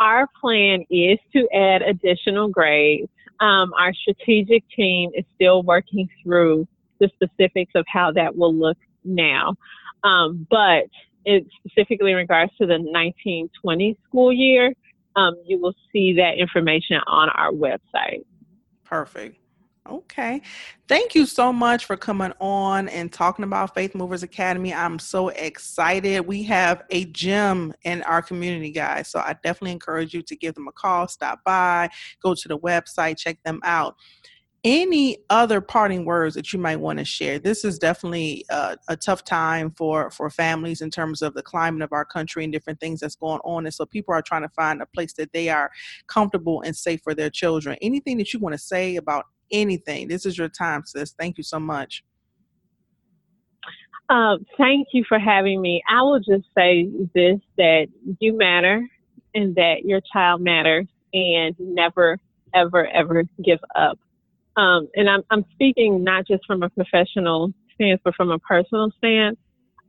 Our 0.00 0.26
plan 0.40 0.86
is 0.88 1.18
to 1.34 1.46
add 1.54 1.82
additional 1.82 2.48
grades. 2.48 3.10
Um, 3.40 3.74
our 3.78 3.92
strategic 3.92 4.64
team 4.74 5.10
is 5.14 5.26
still 5.34 5.62
working 5.64 6.08
through 6.22 6.66
the 6.98 7.10
specifics 7.14 7.72
of 7.74 7.84
how 7.92 8.10
that 8.12 8.34
will 8.34 8.54
look 8.54 8.78
now. 9.04 9.54
Um, 10.04 10.46
but 10.50 10.84
it, 11.24 11.46
specifically 11.58 12.10
in 12.10 12.16
regards 12.16 12.52
to 12.58 12.66
the 12.66 12.78
1920 12.78 13.98
school 14.04 14.32
year, 14.32 14.72
um, 15.16 15.34
you 15.46 15.60
will 15.60 15.74
see 15.92 16.14
that 16.14 16.38
information 16.38 17.00
on 17.06 17.28
our 17.30 17.52
website. 17.52 18.24
Perfect. 18.84 19.38
Okay. 19.88 20.40
Thank 20.86 21.16
you 21.16 21.26
so 21.26 21.52
much 21.52 21.86
for 21.86 21.96
coming 21.96 22.32
on 22.38 22.88
and 22.88 23.12
talking 23.12 23.44
about 23.44 23.74
Faith 23.74 23.96
Movers 23.96 24.22
Academy. 24.22 24.72
I'm 24.72 25.00
so 25.00 25.28
excited. 25.30 26.20
We 26.20 26.44
have 26.44 26.84
a 26.90 27.06
gym 27.06 27.74
in 27.82 28.02
our 28.02 28.22
community, 28.22 28.70
guys. 28.70 29.08
So 29.08 29.18
I 29.18 29.34
definitely 29.42 29.72
encourage 29.72 30.14
you 30.14 30.22
to 30.22 30.36
give 30.36 30.54
them 30.54 30.68
a 30.68 30.72
call, 30.72 31.08
stop 31.08 31.40
by, 31.44 31.90
go 32.22 32.34
to 32.34 32.48
the 32.48 32.58
website, 32.58 33.18
check 33.18 33.38
them 33.44 33.60
out 33.64 33.96
any 34.64 35.18
other 35.28 35.60
parting 35.60 36.04
words 36.04 36.36
that 36.36 36.52
you 36.52 36.58
might 36.58 36.76
want 36.76 37.00
to 37.00 37.04
share? 37.04 37.38
This 37.38 37.64
is 37.64 37.78
definitely 37.78 38.44
a, 38.48 38.76
a, 38.88 38.96
tough 38.96 39.24
time 39.24 39.72
for 39.72 40.10
for 40.10 40.30
families 40.30 40.80
in 40.80 40.90
terms 40.90 41.20
of 41.20 41.34
the 41.34 41.42
climate 41.42 41.82
of 41.82 41.92
our 41.92 42.04
country 42.04 42.44
and 42.44 42.52
different 42.52 42.78
things 42.78 43.00
that's 43.00 43.16
going 43.16 43.40
on 43.44 43.66
and 43.66 43.74
so 43.74 43.84
people 43.84 44.14
are 44.14 44.22
trying 44.22 44.42
to 44.42 44.48
find 44.50 44.80
a 44.80 44.86
place 44.86 45.14
that 45.14 45.32
they 45.32 45.48
are 45.48 45.70
comfortable 46.06 46.62
and 46.62 46.76
safe 46.76 47.00
for 47.02 47.14
their 47.14 47.30
children. 47.30 47.76
Anything 47.82 48.18
that 48.18 48.32
you 48.32 48.38
want 48.38 48.52
to 48.52 48.58
say 48.58 48.96
about 48.96 49.24
anything 49.50 50.08
this 50.08 50.24
is 50.24 50.38
your 50.38 50.48
time 50.48 50.82
sis. 50.86 51.14
Thank 51.18 51.38
you 51.38 51.44
so 51.44 51.58
much. 51.58 52.04
Uh, 54.08 54.36
thank 54.58 54.88
you 54.92 55.04
for 55.08 55.18
having 55.18 55.60
me. 55.60 55.82
I 55.88 56.02
will 56.02 56.20
just 56.20 56.44
say 56.56 56.88
this 57.14 57.40
that 57.58 57.86
you 58.20 58.36
matter 58.36 58.86
and 59.34 59.54
that 59.56 59.84
your 59.84 60.00
child 60.12 60.40
matters 60.40 60.86
and 61.12 61.56
never 61.58 62.18
ever 62.54 62.86
ever 62.88 63.24
give 63.42 63.60
up 63.74 63.98
um, 64.56 64.88
and 64.94 65.08
I'm, 65.08 65.22
I'm 65.30 65.44
speaking 65.52 66.04
not 66.04 66.26
just 66.26 66.44
from 66.46 66.62
a 66.62 66.70
professional 66.70 67.52
stance, 67.74 68.00
but 68.04 68.14
from 68.14 68.30
a 68.30 68.38
personal 68.38 68.90
stance. 68.98 69.38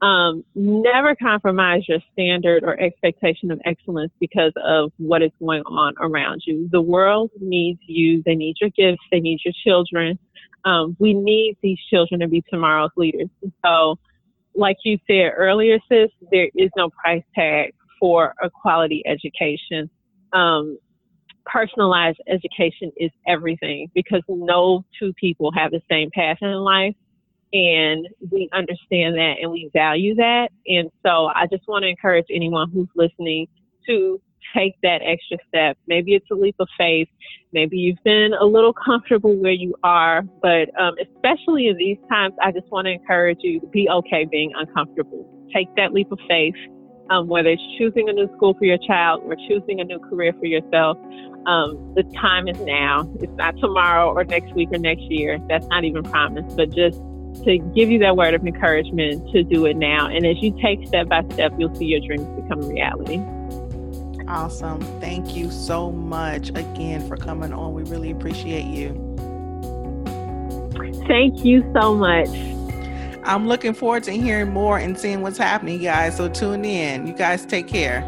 Um, 0.01 0.43
never 0.53 1.15
compromise 1.15 1.83
your 1.87 1.99
standard 2.11 2.63
or 2.65 2.77
expectation 2.77 3.51
of 3.51 3.61
excellence 3.63 4.11
because 4.19 4.51
of 4.61 4.91
what 4.97 5.21
is 5.21 5.31
going 5.39 5.63
on 5.65 5.93
around 5.97 6.41
you. 6.45 6.67
The 6.71 6.81
world 6.81 7.31
needs 7.39 7.79
you. 7.87 8.21
They 8.25 8.35
need 8.35 8.57
your 8.59 8.69
gifts. 8.71 9.01
They 9.11 9.21
need 9.21 9.39
your 9.45 9.53
children. 9.63 10.19
Um, 10.65 10.97
we 10.99 11.13
need 11.13 11.57
these 11.61 11.77
children 11.89 12.19
to 12.19 12.27
be 12.27 12.43
tomorrow's 12.49 12.91
leaders. 12.97 13.29
So, 13.65 13.97
like 14.55 14.77
you 14.83 14.97
said 15.07 15.31
earlier, 15.35 15.79
sis, 15.89 16.09
there 16.31 16.49
is 16.53 16.69
no 16.75 16.89
price 16.89 17.23
tag 17.33 17.73
for 17.99 18.33
a 18.41 18.49
quality 18.49 19.03
education. 19.05 19.89
Um, 20.33 20.77
personalized 21.45 22.19
education 22.27 22.91
is 22.97 23.11
everything 23.27 23.89
because 23.93 24.21
no 24.27 24.85
two 24.99 25.13
people 25.13 25.51
have 25.51 25.71
the 25.71 25.81
same 25.89 26.09
path 26.11 26.37
in 26.41 26.53
life 26.53 26.95
and 27.53 28.07
we 28.31 28.49
understand 28.51 29.15
that 29.15 29.35
and 29.41 29.51
we 29.51 29.69
value 29.73 30.15
that. 30.15 30.49
And 30.67 30.89
so 31.05 31.27
I 31.27 31.45
just 31.51 31.67
want 31.67 31.83
to 31.83 31.89
encourage 31.89 32.25
anyone 32.33 32.71
who's 32.71 32.89
listening 32.95 33.47
to 33.87 34.19
take 34.55 34.75
that 34.81 35.01
extra 35.03 35.37
step. 35.47 35.77
Maybe 35.87 36.13
it's 36.15 36.25
a 36.31 36.35
leap 36.35 36.55
of 36.59 36.67
faith. 36.77 37.07
Maybe 37.53 37.77
you've 37.77 38.03
been 38.03 38.33
a 38.33 38.45
little 38.45 38.73
comfortable 38.73 39.35
where 39.35 39.51
you 39.51 39.75
are, 39.83 40.23
but 40.41 40.69
um, 40.79 40.95
especially 41.01 41.67
in 41.67 41.77
these 41.77 41.97
times, 42.09 42.33
I 42.41 42.51
just 42.51 42.69
want 42.71 42.85
to 42.85 42.91
encourage 42.91 43.39
you 43.41 43.59
to 43.59 43.67
be 43.67 43.87
okay 43.89 44.25
being 44.29 44.51
uncomfortable. 44.55 45.29
Take 45.53 45.67
that 45.77 45.93
leap 45.93 46.11
of 46.11 46.19
faith, 46.27 46.55
um, 47.09 47.27
whether 47.27 47.49
it's 47.49 47.61
choosing 47.77 48.09
a 48.09 48.13
new 48.13 48.27
school 48.35 48.53
for 48.53 48.65
your 48.65 48.77
child 48.77 49.21
or 49.25 49.35
choosing 49.35 49.79
a 49.79 49.83
new 49.83 49.99
career 49.99 50.33
for 50.39 50.45
yourself. 50.45 50.97
Um, 51.45 51.93
the 51.95 52.03
time 52.15 52.47
is 52.47 52.59
now. 52.61 53.09
It's 53.19 53.33
not 53.33 53.57
tomorrow 53.59 54.13
or 54.13 54.23
next 54.23 54.53
week 54.53 54.69
or 54.71 54.77
next 54.77 55.03
year. 55.03 55.39
That's 55.49 55.67
not 55.67 55.83
even 55.83 56.03
promised, 56.03 56.55
but 56.55 56.69
just 56.69 56.97
to 57.43 57.57
give 57.75 57.89
you 57.89 57.99
that 57.99 58.15
word 58.15 58.33
of 58.33 58.45
encouragement 58.45 59.29
to 59.31 59.43
do 59.43 59.65
it 59.65 59.75
now. 59.75 60.07
And 60.07 60.25
as 60.25 60.37
you 60.41 60.57
take 60.61 60.87
step 60.87 61.09
by 61.09 61.23
step, 61.31 61.53
you'll 61.57 61.75
see 61.75 61.85
your 61.85 61.99
dreams 61.99 62.27
become 62.41 62.61
reality. 62.61 63.21
Awesome. 64.27 64.79
Thank 65.01 65.35
you 65.35 65.51
so 65.51 65.91
much 65.91 66.49
again 66.49 67.05
for 67.07 67.17
coming 67.17 67.51
on. 67.51 67.73
We 67.73 67.83
really 67.83 68.11
appreciate 68.11 68.65
you. 68.65 68.99
Thank 71.07 71.43
you 71.43 71.69
so 71.75 71.93
much. 71.93 72.29
I'm 73.25 73.47
looking 73.47 73.73
forward 73.73 74.03
to 74.03 74.11
hearing 74.11 74.51
more 74.51 74.77
and 74.77 74.97
seeing 74.97 75.21
what's 75.21 75.37
happening, 75.37 75.81
guys. 75.81 76.17
So 76.17 76.29
tune 76.29 76.65
in. 76.65 77.07
You 77.07 77.13
guys 77.13 77.45
take 77.45 77.67
care. 77.67 78.01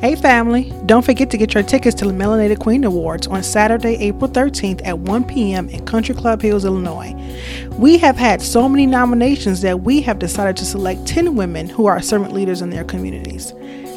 Hey 0.00 0.16
family, 0.16 0.70
don't 0.84 1.02
forget 1.02 1.30
to 1.30 1.38
get 1.38 1.54
your 1.54 1.62
tickets 1.62 1.94
to 1.96 2.04
the 2.04 2.12
Melanated 2.12 2.58
Queen 2.58 2.84
Awards 2.84 3.26
on 3.26 3.42
Saturday, 3.42 3.94
April 3.94 4.30
13th 4.30 4.82
at 4.84 4.98
1 4.98 5.24
p.m. 5.24 5.70
in 5.70 5.82
Country 5.86 6.14
Club 6.14 6.42
Hills, 6.42 6.66
Illinois. 6.66 7.14
We 7.78 7.96
have 7.96 8.14
had 8.14 8.42
so 8.42 8.68
many 8.68 8.84
nominations 8.84 9.62
that 9.62 9.80
we 9.80 10.02
have 10.02 10.18
decided 10.18 10.58
to 10.58 10.66
select 10.66 11.06
10 11.06 11.36
women 11.36 11.70
who 11.70 11.86
are 11.86 12.02
servant 12.02 12.34
leaders 12.34 12.60
in 12.60 12.68
their 12.68 12.84
communities. 12.84 13.54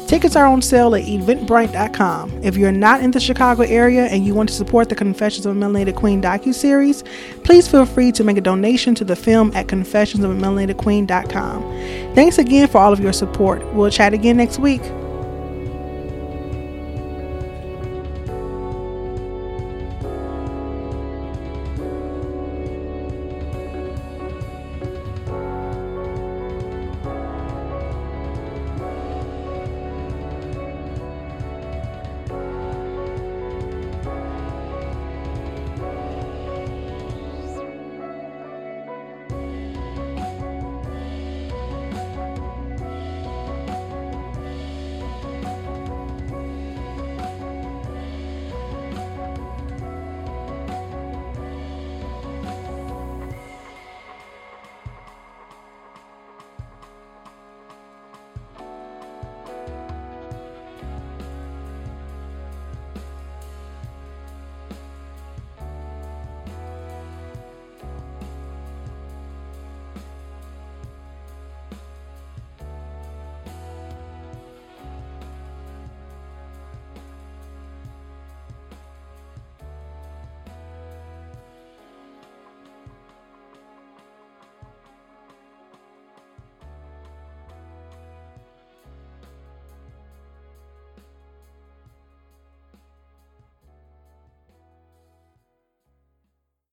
Tickets 0.08 0.34
are 0.36 0.46
on 0.46 0.62
sale 0.62 0.94
at 0.94 1.04
eventbrite.com. 1.04 2.42
If 2.42 2.56
you're 2.56 2.72
not 2.72 3.02
in 3.02 3.10
the 3.10 3.20
Chicago 3.20 3.64
area 3.64 4.06
and 4.06 4.24
you 4.24 4.34
want 4.34 4.48
to 4.48 4.54
support 4.54 4.88
the 4.88 4.94
Confessions 4.94 5.44
of 5.44 5.54
a 5.54 5.60
Melanated 5.60 5.96
Queen 5.96 6.22
docu-series, 6.22 7.04
please 7.44 7.68
feel 7.68 7.84
free 7.84 8.10
to 8.12 8.24
make 8.24 8.38
a 8.38 8.40
donation 8.40 8.94
to 8.94 9.04
the 9.04 9.14
film 9.14 9.52
at 9.54 9.66
confessionsofamelanatedqueen.com. 9.66 11.62
Thanks 12.14 12.38
again 12.38 12.68
for 12.68 12.78
all 12.78 12.94
of 12.94 13.00
your 13.00 13.12
support. 13.12 13.62
We'll 13.74 13.90
chat 13.90 14.14
again 14.14 14.38
next 14.38 14.58
week. 14.58 14.80